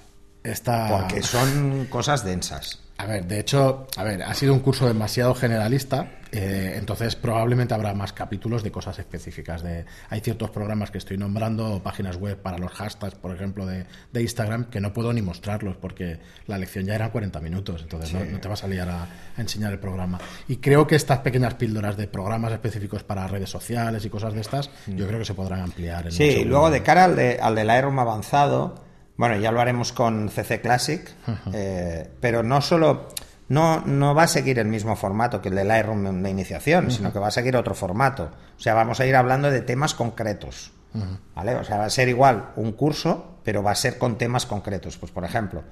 [0.51, 0.89] Está...
[0.89, 2.81] Porque son cosas densas.
[2.99, 7.73] A ver, de hecho, a ver, ha sido un curso demasiado generalista Eh, entonces probablemente
[7.73, 9.63] habrá más capítulos de cosas específicas.
[9.63, 13.87] De, hay ciertos programas que estoy nombrando, páginas web para los hashtags, por ejemplo, de,
[14.13, 18.13] de Instagram, que no puedo ni mostrarlos porque la lección ya era 40 minutos, entonces
[18.13, 20.19] no, no, te vas a liar a, a, enseñar el programa.
[20.49, 24.41] Y creo que estas pequeñas píldoras de programas específicos para redes sociales y cosas de
[24.41, 24.97] estas, mm.
[24.97, 26.07] yo creo que se podrán ampliar.
[26.07, 28.86] En sí, luego de cara al, de, al del Lightroom avanzado,
[29.17, 31.51] bueno, ya lo haremos con CC Classic, uh -huh.
[31.55, 33.09] eh, pero no solo
[33.49, 36.89] no, no va a seguir el mismo formato que el del Lightroom de iniciación, uh
[36.89, 36.91] -huh.
[36.91, 38.31] sino que va a seguir otro formato.
[38.57, 40.73] O sea, vamos a ir hablando de temas concretos.
[40.95, 41.19] Uh -huh.
[41.35, 41.55] ¿Vale?
[41.55, 44.99] O sea, va a ser igual un curso, pero va a ser con temas concretos.
[44.99, 45.63] Pues, por ejemplo,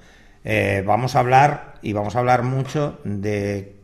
[0.43, 3.75] eh, vamos a hablar, y vamos a hablar mucho de,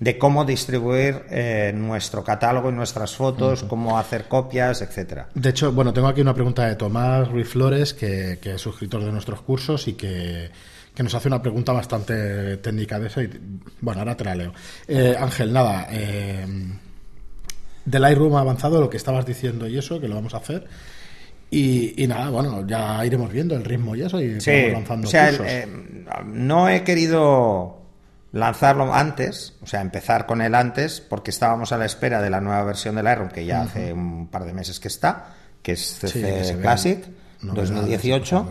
[0.00, 3.68] de cómo distribuir eh, nuestro catálogo y nuestras fotos, uh -huh.
[3.68, 5.28] cómo hacer copias, etcétera.
[5.34, 9.04] De hecho, bueno, tengo aquí una pregunta de Tomás Ruiz Flores, que, que es suscriptor
[9.04, 10.50] de nuestros cursos y que
[10.98, 13.22] que nos hace una pregunta bastante técnica de eso.
[13.22, 13.30] Y,
[13.80, 14.52] bueno, ahora te la leo.
[14.88, 15.86] Eh, Ángel, nada.
[15.92, 16.44] Eh,
[17.84, 20.66] del Lightroom avanzado, lo que estabas diciendo y eso, que lo vamos a hacer.
[21.52, 25.06] Y, y, nada, bueno, ya iremos viendo el ritmo y eso y sí, vamos lanzando
[25.06, 25.46] o sea, cursos.
[25.48, 25.68] Eh,
[26.26, 27.77] no he querido
[28.32, 32.40] lanzarlo antes, o sea, empezar con él antes, porque estábamos a la espera de la
[32.40, 33.66] nueva versión del Lightroom, que ya uh -huh.
[33.66, 36.20] hace un par de meses que está, que es CC sí,
[36.54, 37.06] que Classic
[37.42, 38.50] no 2018.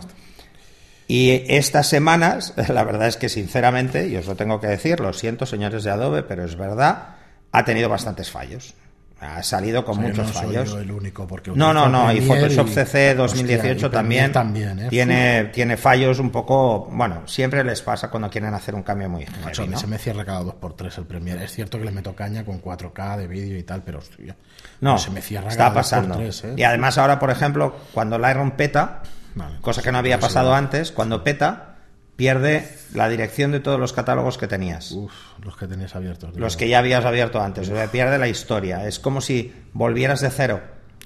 [1.07, 5.13] Y estas semanas, la verdad es que sinceramente, y os lo tengo que decir, lo
[5.13, 7.15] siento señores de Adobe, pero es verdad,
[7.51, 8.73] ha tenido bastantes fallos.
[9.19, 10.69] Ha salido con o sea, muchos no fallos.
[10.69, 14.79] Soy yo el único porque no, no, no, y Photoshop CC 2018 hostia, también, también
[14.79, 14.87] ¿eh?
[14.89, 16.87] tiene, tiene fallos un poco.
[16.91, 19.77] Bueno, siempre les pasa cuando quieren hacer un cambio muy heavy, Macho, ¿no?
[19.77, 21.43] se me cierra cada dos por tres el Premiere.
[21.43, 24.35] Es cierto que le meto caña con 4K de vídeo y tal, pero hostia,
[24.81, 26.09] no, se me cierra está cada pasando.
[26.09, 26.53] Dos por tres, ¿eh?
[26.55, 29.01] Y además ahora, por ejemplo, cuando Lightroom peta,
[29.33, 31.76] vale, cosa que no había pasado antes, cuando peta
[32.17, 34.91] pierde la dirección de todos los catálogos que tenías.
[34.91, 36.35] Uf, los que tenías abiertos.
[36.35, 37.69] Los que ya habías abierto antes.
[37.69, 38.85] O sea, pierde la historia.
[38.85, 40.61] Es como si volvieras de cero.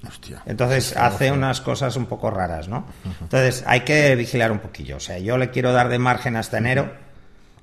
[0.08, 2.78] Hostia, Entonces hace unas cosas un poco raras, ¿no?
[3.04, 3.14] Uh -huh.
[3.20, 4.96] Entonces hay que vigilar un poquillo.
[4.96, 6.90] O sea, yo le quiero dar de margen hasta enero.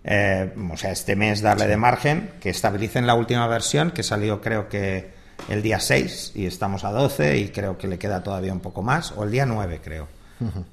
[0.05, 4.39] Eh, o sea, este mes darle de margen, que estabilicen la última versión, que salió
[4.39, 5.09] creo que
[5.49, 8.81] el día 6 y estamos a 12 y creo que le queda todavía un poco
[8.81, 10.07] más, o el día 9 creo.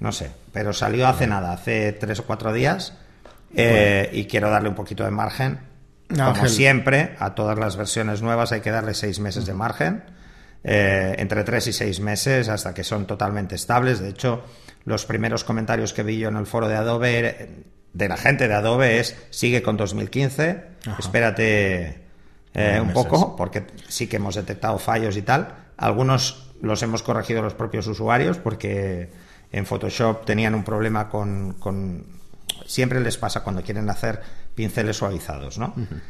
[0.01, 2.95] No sé, pero salió hace nada, hace tres o cuatro días.
[3.55, 5.61] Eh, y quiero darle un poquito de margen.
[6.09, 10.05] Como siempre, a todas las versiones nuevas hay que darle seis meses de margen.
[10.69, 14.01] Eh, entre tres y seis meses hasta que son totalmente estables.
[14.01, 14.45] De hecho,
[14.85, 18.55] los primeros comentarios que vi yo en el foro de Adobe, de la gente de
[18.55, 20.97] Adobe, es sigue con 2015, Ajá.
[20.99, 22.03] espérate
[22.55, 25.55] eh, un poco, porque sí que hemos detectado fallos y tal.
[25.77, 29.11] Algunos los hemos corregido los propios usuarios porque
[29.53, 32.05] en Photoshop tenían un problema con, con,
[32.67, 34.21] siempre les pasa cuando quieren hacer
[34.55, 35.73] pinceles suavizados, ¿no?
[35.77, 36.01] Uh -huh.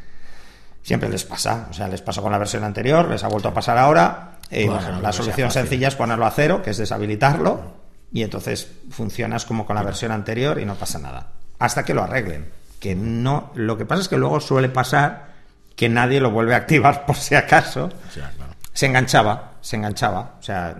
[0.81, 3.53] Siempre les pasa, o sea, les pasó con la versión anterior, les ha vuelto a
[3.53, 4.37] pasar ahora.
[4.49, 7.73] Y bueno, bueno, la solución sencilla es ponerlo a cero, que es deshabilitarlo,
[8.13, 11.27] y entonces funcionas como con la versión anterior y no pasa nada.
[11.59, 12.49] Hasta que lo arreglen.
[12.79, 15.33] Que no, lo que pasa es que luego suele pasar
[15.75, 17.89] que nadie lo vuelve a activar por si acaso.
[18.13, 18.53] Sí, claro.
[18.71, 20.37] Se enganchaba, se enganchaba.
[20.39, 20.77] O sea,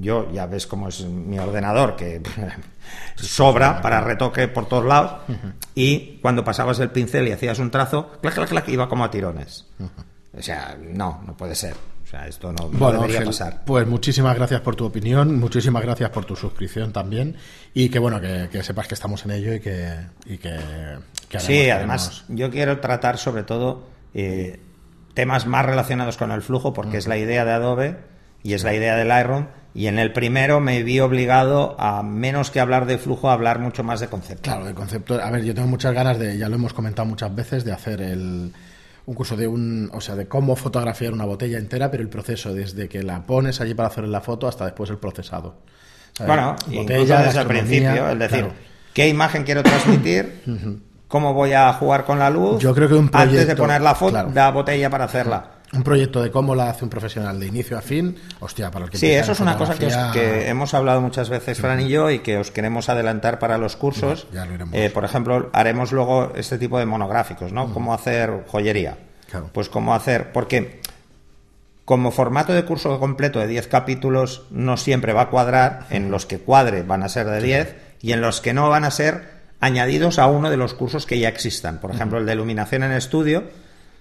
[0.00, 2.22] yo ya ves cómo es mi ordenador que
[3.16, 5.22] sobra para retoque por todos lados
[5.74, 9.10] y cuando pasabas el pincel y hacías un trazo clac clac clac iba como a
[9.10, 9.66] tirones.
[10.36, 11.74] O sea no no puede ser.
[11.74, 13.62] O sea esto no, no bueno, debería Ángel, pasar.
[13.64, 17.36] pues muchísimas gracias por tu opinión muchísimas gracias por tu suscripción también
[17.74, 19.92] y que bueno que, que sepas que estamos en ello y que,
[20.24, 20.56] y que,
[21.28, 24.60] que sí además yo quiero tratar sobre todo eh,
[25.14, 26.98] temas más relacionados con el flujo porque uh -huh.
[26.98, 27.96] es la idea de Adobe
[28.46, 32.52] y es la idea del Lightroom y en el primero me vi obligado a menos
[32.52, 34.42] que hablar de flujo, a hablar mucho más de concepto.
[34.42, 35.20] Claro, de concepto.
[35.20, 38.00] A ver, yo tengo muchas ganas de, ya lo hemos comentado muchas veces, de hacer
[38.00, 38.52] el,
[39.04, 42.54] un curso de un, o sea, de cómo fotografiar una botella entera, pero el proceso
[42.54, 45.56] desde que la pones allí para hacer la foto hasta después el procesado.
[46.12, 46.28] ¿sabes?
[46.28, 48.52] Bueno, botella desde el principio, es decir, claro.
[48.94, 50.42] qué imagen quiero transmitir.
[50.46, 50.80] uh -huh.
[51.08, 52.60] ¿Cómo voy a jugar con la luz?
[52.62, 54.30] Yo creo que un proyecto, antes de poner la foto, claro.
[54.32, 57.82] la botella para hacerla un proyecto de cómo la hace un profesional de inicio a
[57.82, 61.00] fin, hostia, para el que Sí, eso es una cosa que, os, que, hemos hablado
[61.00, 64.26] muchas veces, Fran y yo, y que os queremos adelantar para los cursos.
[64.32, 67.64] Ya, ya eh, por ejemplo, haremos luego este tipo de monográficos, ¿no?
[67.64, 67.72] Uh -huh.
[67.72, 68.96] Cómo hacer joyería.
[69.30, 69.50] Claro.
[69.52, 70.32] Pues cómo hacer.
[70.32, 70.80] Porque
[71.84, 75.86] como formato de curso completo de 10 capítulos, no siempre va a cuadrar.
[75.90, 78.84] En los que cuadre van a ser de 10 y en los que no van
[78.84, 81.80] a ser añadidos a uno de los cursos que ya existan.
[81.80, 83.44] Por ejemplo, el de iluminación en estudio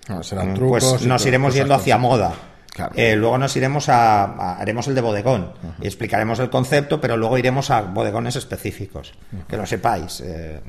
[0.09, 2.33] no, serán Mm, trucos pues nos iremos yendo hacia moda.
[2.71, 2.91] Claro.
[2.95, 5.83] Eh, luego nos iremos a, a, haremos el de bodegón uh -huh.
[5.83, 9.45] y explicaremos el concepto, pero luego iremos a bodegones específicos, uh -huh.
[9.47, 10.21] que lo sepáis.
[10.25, 10.59] Eh.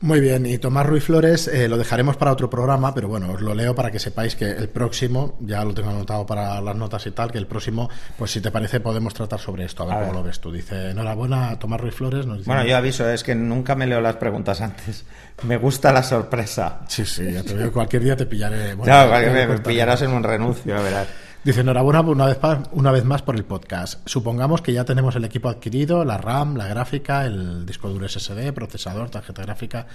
[0.00, 3.40] Muy bien, y Tomás Ruiz Flores eh, lo dejaremos para otro programa, pero bueno, os
[3.40, 7.06] lo leo para que sepáis que el próximo, ya lo tengo anotado para las notas
[7.06, 9.96] y tal, que el próximo, pues si te parece, podemos tratar sobre esto, a ver
[9.96, 10.52] A cómo lo ves tú.
[10.52, 12.26] Dice, enhorabuena, Tomás Ruiz Flores.
[12.26, 15.04] Nos dice, Bueno, yo aviso, es que nunca me leo las preguntas antes.
[15.44, 16.80] Me gusta la sorpresa.
[16.86, 18.74] Sí, sí, ya te veo, cualquier día te pillaré.
[18.76, 21.08] bueno, No, lo me, pillarás en un renuncio, a verás.
[21.44, 22.38] Dice, enhorabuena una vez,
[22.72, 24.00] una vez más por el podcast.
[24.08, 28.54] Supongamos que ya tenemos el equipo adquirido, la RAM, la gráfica, el disco duro SSD,
[28.54, 29.86] procesador, tarjeta gráfica.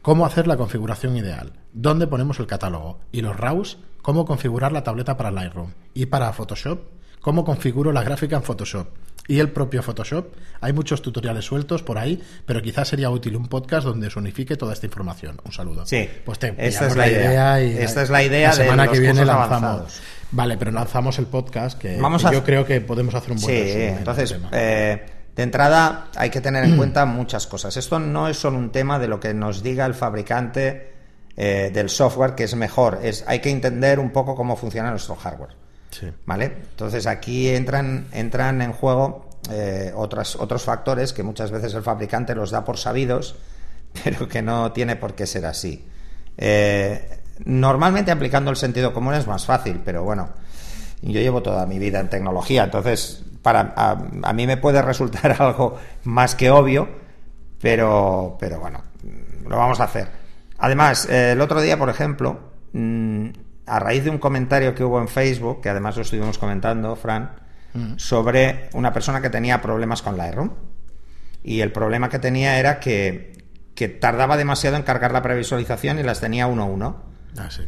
[0.00, 1.54] ¿Cómo hacer la configuración ideal?
[1.72, 3.00] ¿Dónde ponemos el catálogo?
[3.10, 3.78] ¿Y los RAWs?
[4.00, 5.72] ¿Cómo configurar la tableta para Lightroom?
[5.92, 6.78] ¿Y para Photoshop?
[7.20, 8.86] ¿Cómo configuro la gráfica en Photoshop?
[9.32, 10.26] ¿Y el propio Photoshop?
[10.60, 14.56] Hay muchos tutoriales sueltos por ahí, pero quizás sería útil un podcast donde se unifique
[14.56, 15.40] toda esta información.
[15.44, 15.86] Un saludo.
[15.86, 17.62] Sí, pues te esta es la idea.
[17.62, 19.52] y Esta es la idea la de semana los que viene lanzamos.
[19.52, 20.00] avanzados.
[20.32, 23.40] Vale, pero lanzamos el podcast que, Vamos que a- yo creo que podemos hacer un
[23.40, 27.74] buen Sí, resumen del entonces, eh, de entrada hay que tener en cuenta muchas cosas.
[27.78, 30.92] Esto no es solo un tema de lo que nos diga el fabricante
[31.38, 35.14] eh, del software que es mejor, es hay que entender un poco cómo funciona nuestro
[35.16, 35.61] hardware.
[36.26, 36.44] ¿Vale?
[36.70, 42.50] Entonces aquí entran, entran en juego eh, otros factores que muchas veces el fabricante los
[42.50, 43.36] da por sabidos,
[44.04, 45.84] pero que no tiene por qué ser así.
[46.36, 50.30] Eh, normalmente aplicando el sentido común es más fácil, pero bueno,
[51.02, 55.36] yo llevo toda mi vida en tecnología, entonces para, a, a mí me puede resultar
[55.42, 56.88] algo más que obvio,
[57.60, 58.82] pero, pero bueno,
[59.46, 60.08] lo vamos a hacer.
[60.58, 62.38] Además, eh, el otro día, por ejemplo,
[62.72, 63.28] mm,
[63.66, 67.30] a raíz de un comentario que hubo en Facebook, que además lo estuvimos comentando, Fran,
[67.96, 70.50] sobre una persona que tenía problemas con Lightroom.
[71.44, 73.32] Y el problema que tenía era que,
[73.74, 77.02] que tardaba demasiado en cargar la previsualización y las tenía uno a uno.
[77.38, 77.62] Ah, sí.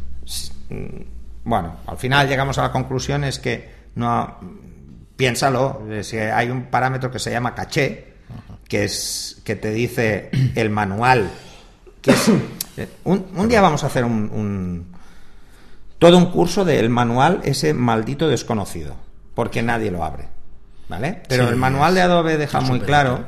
[1.43, 4.39] Bueno, al final llegamos a la conclusión es que no
[5.15, 8.13] piénsalo, si hay un parámetro que se llama caché,
[8.67, 11.29] que es que te dice el manual,
[12.01, 12.27] que es
[13.05, 14.94] un, un día vamos a hacer un, un-
[15.99, 18.95] todo un curso del manual ese maldito desconocido,
[19.33, 20.27] porque nadie lo abre,
[20.89, 21.21] ¿vale?
[21.27, 23.19] Pero Sí, el manual de Adobe deja muy claro.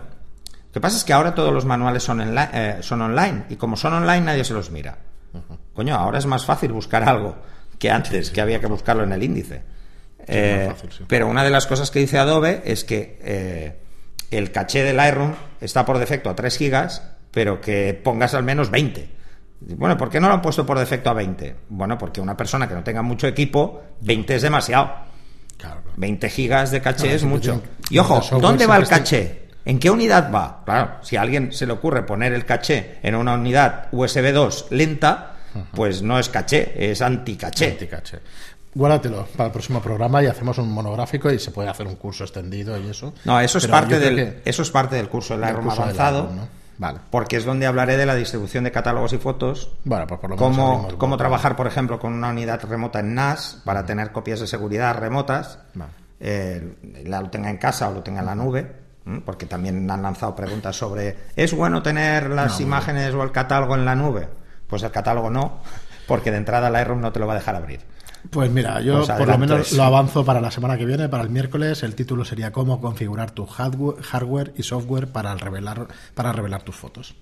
[0.49, 3.75] Lo que pasa es que ahora todos los manuales son, eh, son online y como
[3.77, 4.97] son online nadie se los mira.
[5.73, 7.35] Coño, ahora es más fácil buscar algo
[7.79, 9.61] que antes, que había que buscarlo en el índice.
[10.27, 11.05] Eh, fácil.
[11.07, 13.79] Pero una de las cosas que dice Adobe es que eh,
[14.31, 18.71] el caché de Lightroom está por defecto a 3 gigas, pero que pongas al menos
[18.71, 19.16] 20.
[19.59, 21.55] Bueno, ¿por qué no lo han puesto por defecto a 20?
[21.69, 24.91] Bueno, porque una persona que no tenga mucho equipo, 20 es demasiado.
[25.57, 25.81] Claro.
[25.95, 27.61] 20 gigas de caché Claro, es mucho.
[27.89, 29.47] Y ojo, ¿dónde va el caché?
[29.65, 30.61] ¿En qué unidad va?
[30.63, 34.67] Claro, si a alguien se le ocurre poner el caché en una unidad USB 2
[34.69, 35.33] lenta,
[35.73, 37.71] pues no es caché, es anticaché.
[37.71, 38.19] Anticaché.
[38.75, 42.23] Guárdatelo para el próximo programa y hacemos un monográfico y se puede hacer un curso
[42.25, 43.11] extendido y eso.
[43.25, 45.71] No, eso es Pero parte del que- eso es parte del curso de del de
[45.71, 46.29] avanzado.
[46.77, 46.99] Vale.
[47.09, 50.35] porque es donde hablaré de la distribución de catálogos y fotos, Bueno, pues por lo
[50.37, 54.47] menos cómo, trabajar, por ejemplo, con una unidad remota en NAS para tener copias de
[54.47, 55.91] seguridad remotas, Vale.
[56.19, 58.71] eh, la lo tenga en casa o lo tenga en la nube,
[59.25, 63.85] porque también han lanzado preguntas sobre ¿es bueno tener las imágenes o el catálogo en
[63.85, 64.27] la nube?
[64.67, 65.59] Pues el catálogo no,
[66.07, 67.79] porque de entrada Lightroom no te lo va a dejar abrir.
[68.29, 71.23] Pues mira, yo Os por lo menos lo avanzo para la semana que viene, para
[71.23, 71.83] el miércoles.
[71.83, 77.15] El título sería cómo configurar tu hardware, y software para revelar, para revelar tus fotos.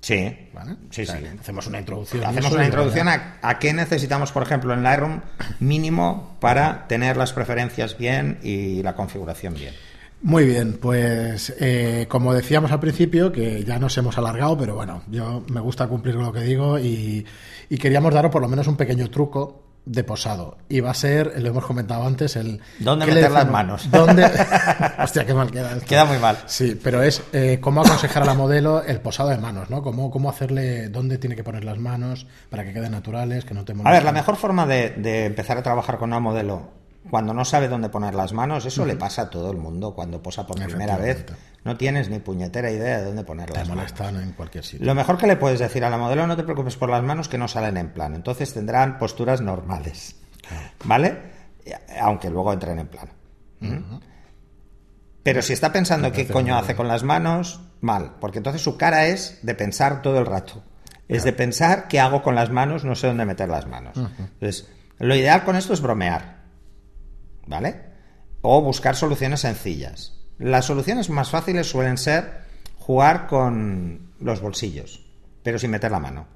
[0.00, 0.76] Sí, ¿Vale?
[0.90, 1.24] sí, O sea, sí.
[1.40, 2.24] Hacemos una introducción.
[2.24, 5.20] Hacemos una introducción a, a qué necesitamos, por ejemplo, en Lightroom
[5.60, 9.74] mínimo para tener las preferencias bien y la configuración bien.
[10.20, 15.02] Muy bien, pues eh, como decíamos al principio, que ya nos hemos alargado, pero bueno,
[15.10, 17.26] yo me gusta cumplir lo que digo y,
[17.68, 20.56] y queríamos daros por lo menos un pequeño truco de posado.
[20.68, 22.60] Y va a ser, lo hemos comentado antes, el...
[22.78, 23.90] ¿Dónde ¿qué le meter las manos?
[23.90, 24.24] ¿Dónde?
[24.98, 25.72] Hostia, qué mal queda.
[25.72, 25.86] esto.
[25.86, 26.38] Queda muy mal.
[26.46, 29.82] Sí, pero es eh, cómo aconsejar a la modelo el posado de manos, ¿no?
[29.82, 33.64] Cómo, cómo hacerle, dónde tiene que poner las manos para que queden naturales, que no
[33.64, 37.34] te A ver, la mejor forma de, de empezar a trabajar con una modelo cuando
[37.34, 40.46] no sabe dónde poner las manos, eso le pasa a todo el mundo cuando posa
[40.46, 41.26] por primera vez.
[41.64, 43.84] No tienes ni puñetera idea de dónde poner Te las manos.
[43.84, 44.86] molestan en cualquier sitio.
[44.86, 47.28] Lo mejor que le puedes decir a la modelo, no te preocupes por las manos
[47.28, 48.16] que no salen en plano.
[48.16, 50.16] Entonces tendrán posturas normales.
[50.84, 51.16] ¿Vale?
[52.00, 53.10] Aunque luego entren en plano.
[55.22, 58.16] Pero si está pensando qué coño hace con las manos, mal.
[58.20, 60.62] Porque entonces su cara es de pensar todo el rato.
[61.08, 63.96] Es de pensar qué hago con las manos, no sé dónde meter las manos.
[63.96, 66.43] Entonces, lo ideal con esto es bromear.
[67.46, 67.80] ¿Vale?
[68.42, 70.14] O buscar soluciones sencillas.
[70.38, 72.42] Las soluciones más fáciles suelen ser
[72.78, 75.04] jugar con los bolsillos,
[75.42, 76.26] pero sin meter la mano.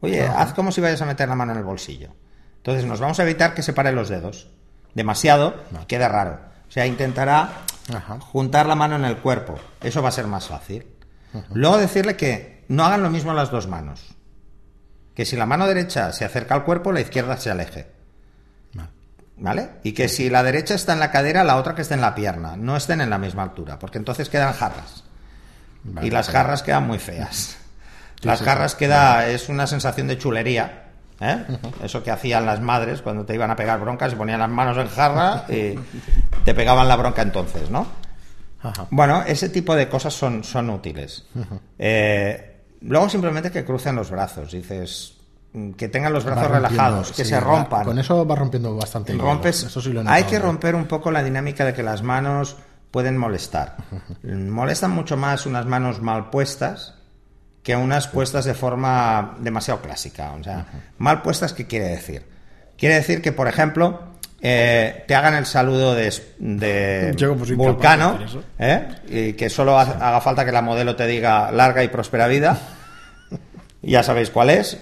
[0.00, 2.10] Oye, haz como si vayas a meter la mano en el bolsillo.
[2.58, 4.48] Entonces nos vamos a evitar que separe los dedos.
[4.94, 5.54] Demasiado,
[5.88, 6.38] queda raro.
[6.68, 7.50] O sea, intentará
[7.94, 8.20] Ajá.
[8.20, 9.58] juntar la mano en el cuerpo.
[9.82, 10.86] Eso va a ser más fácil.
[11.52, 14.14] Luego decirle que no hagan lo mismo las dos manos.
[15.14, 17.86] Que si la mano derecha se acerca al cuerpo, la izquierda se aleje.
[19.36, 19.70] ¿Vale?
[19.82, 22.14] Y que si la derecha está en la cadera, la otra que esté en la
[22.14, 22.56] pierna.
[22.56, 25.04] No estén en la misma altura, porque entonces quedan jarras.
[26.02, 27.56] y las jarras quedan muy feas.
[28.22, 30.84] las jarras queda, es una sensación de chulería.
[31.20, 31.44] ¿eh?
[31.82, 34.76] Eso que hacían las madres cuando te iban a pegar broncas, se ponían las manos
[34.78, 35.74] en jarra y
[36.44, 37.86] te pegaban la bronca entonces, ¿no?
[38.90, 41.26] Bueno, ese tipo de cosas son, son útiles.
[41.78, 44.52] Eh, luego simplemente que crucen los brazos.
[44.52, 45.13] Dices,
[45.76, 47.84] que tengan los brazos relajados, que se rompan.
[47.84, 49.12] Con eso va rompiendo bastante.
[49.14, 49.76] Rompes,
[50.06, 52.56] hay que romper un poco la dinámica de que las manos
[52.90, 53.76] pueden molestar.
[54.22, 56.94] Molestan mucho más unas manos mal puestas
[57.62, 60.32] que unas puestas de forma demasiado clásica.
[60.32, 60.66] O sea,
[60.98, 62.26] mal puestas, ¿qué quiere decir?
[62.76, 64.00] Quiere decir que, por ejemplo,
[64.42, 68.18] eh, te hagan el saludo de, de Vulcano,
[68.58, 68.88] ¿eh?
[69.08, 72.58] y que solo haga falta que la modelo te diga larga y próspera vida.
[73.90, 74.78] Ya sabéis cuál es.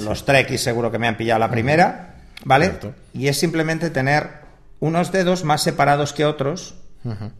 [0.00, 2.72] Los Trekkies seguro que me han pillado la primera, ¿vale?
[3.14, 4.42] Y es simplemente tener
[4.80, 6.74] unos dedos más separados que otros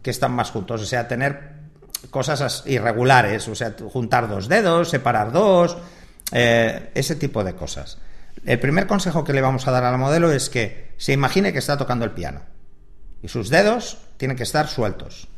[0.01, 1.53] que están más juntos, o sea, tener
[2.09, 5.77] cosas irregulares, o sea, juntar dos dedos, separar dos,
[6.31, 7.97] eh, ese tipo de cosas.
[8.45, 11.53] El primer consejo que le vamos a dar a la modelo es que se imagine
[11.53, 12.41] que está tocando el piano
[13.21, 15.29] y sus dedos tienen que estar sueltos,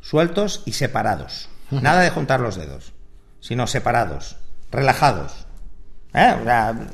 [0.00, 1.48] sueltos y separados.
[1.70, 2.92] Nada de juntar los dedos,
[3.40, 4.36] sino separados,
[4.72, 5.46] relajados.
[6.14, 6.34] ¿Eh?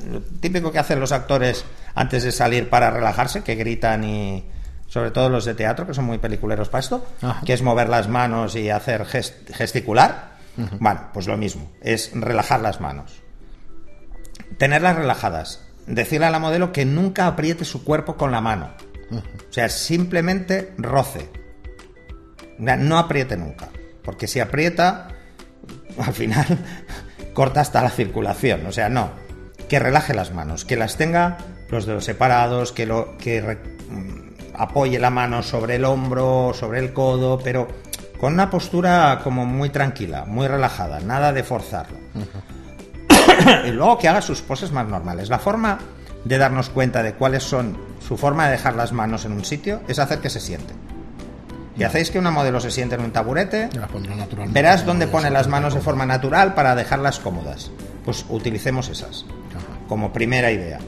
[0.09, 4.45] lo típico que hacen los actores antes de salir para relajarse, que gritan y
[4.87, 7.05] sobre todo los de teatro, que son muy peliculeros para esto,
[7.45, 10.37] que es mover las manos y hacer gesticular.
[10.79, 13.21] Bueno, pues lo mismo, es relajar las manos.
[14.57, 15.65] Tenerlas relajadas.
[15.85, 18.73] Decirle a la modelo que nunca apriete su cuerpo con la mano.
[19.11, 21.29] O sea, simplemente roce.
[22.57, 23.69] No apriete nunca.
[24.03, 25.09] Porque si aprieta,
[25.97, 26.45] al final
[27.39, 28.65] corta hasta la circulación.
[28.65, 29.11] O sea, no.
[29.69, 31.37] Que relaje las manos, que las tenga
[31.69, 36.91] los dedos separados, que, lo, que mm, apoye la mano sobre el hombro, sobre el
[36.91, 37.69] codo, pero
[38.19, 41.97] con una postura como muy tranquila, muy relajada, nada de forzarlo.
[43.65, 45.29] y luego que haga sus poses más normales.
[45.29, 45.79] La forma
[46.25, 49.79] de darnos cuenta de cuáles son su forma de dejar las manos en un sitio
[49.87, 50.73] es hacer que se siente.
[51.79, 53.69] Y hacéis que una modelo se siente en un taburete,
[54.49, 57.71] verás dónde pone las manos de forma natural para dejarlas cómodas.
[58.03, 59.25] Pues utilicemos esas
[59.87, 60.79] como primera idea.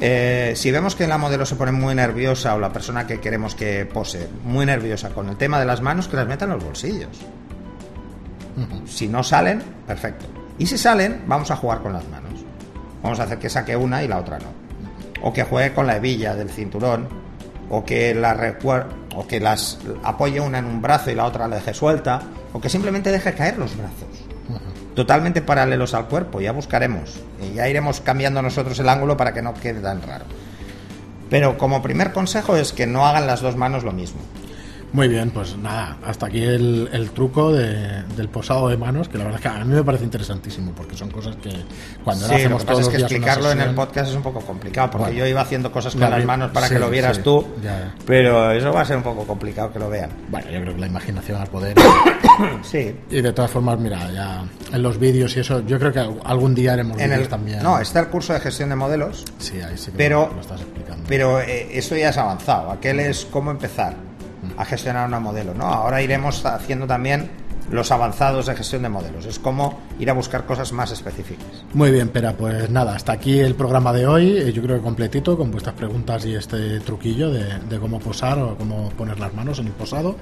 [0.00, 3.54] Eh, si vemos que la modelo se pone muy nerviosa o la persona que queremos
[3.54, 6.64] que pose muy nerviosa con el tema de las manos, que las meta en los
[6.64, 7.20] bolsillos.
[8.86, 10.24] Si no salen, perfecto.
[10.58, 12.44] Y si salen, vamos a jugar con las manos.
[13.02, 14.52] Vamos a hacer que saque una y la otra no.
[15.22, 17.08] O que juegue con la hebilla del cinturón
[17.68, 18.34] o que, la
[19.14, 22.60] o que las apoye una en un brazo y la otra la deje suelta, o
[22.60, 24.08] que simplemente deje caer los brazos.
[24.94, 27.20] Totalmente paralelos al cuerpo, ya buscaremos.
[27.40, 30.24] Y ya iremos cambiando nosotros el ángulo para que no quede tan raro.
[31.30, 34.20] Pero como primer consejo es que no hagan las dos manos lo mismo.
[34.92, 39.40] Muy bien, pues nada, hasta aquí el, truco del posado de manos, que la verdad
[39.40, 41.50] es que a mí me parece interesantísimo, porque son cosas que
[42.04, 45.14] cuando sí, hacemos todos es que explicarlo en el podcast es un poco complicado, porque
[45.14, 47.46] yo iba haciendo cosas con las manos para que lo vieras tú,
[48.06, 50.10] pero eso va a ser un poco complicado que lo vean.
[50.28, 51.76] Bueno, yo creo que la imaginación al poder.
[52.62, 52.94] sí.
[53.10, 56.54] Y de todas formas, mira, ya en los vídeos y eso, yo creo que algún
[56.54, 57.62] día haremos vídeos también.
[57.62, 59.24] No, está el curso de gestión de modelos.
[59.38, 61.04] Sí, ahí sí que pero, lo estás explicando.
[61.08, 62.70] Pero eh, eso ya es avanzado.
[62.70, 64.09] Aquel es cómo empezar
[64.56, 65.66] a gestionar una modelo, ¿no?
[65.66, 67.30] Ahora iremos haciendo también
[67.70, 69.26] los avanzados de gestión de modelos.
[69.26, 71.46] Es como ir a buscar cosas más específicas.
[71.72, 74.38] Muy bien, Pera, pues nada, hasta aquí el programa de hoy.
[74.38, 78.56] Eh, yo creo que completito, con vuestras preguntas y este truquillo de, cómo posar o
[78.56, 80.16] cómo poner las manos en el posado.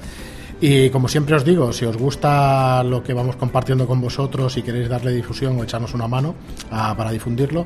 [0.61, 4.62] Y como siempre os digo, si os gusta lo que vamos compartiendo con vosotros y
[4.62, 6.35] queréis darle difusión o echarnos una mano
[6.72, 7.64] ah, para difundirlo,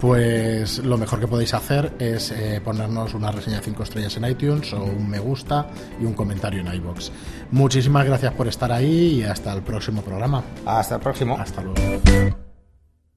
[0.00, 4.24] pues lo mejor que podéis hacer es eh, ponernos una reseña de 5 estrellas en
[4.26, 5.66] iTunes o un me gusta
[6.00, 7.12] y un comentario en iBox.
[7.50, 10.42] Muchísimas gracias por estar ahí y hasta el próximo programa.
[10.64, 11.36] Hasta el próximo.
[11.38, 12.45] Hasta luego.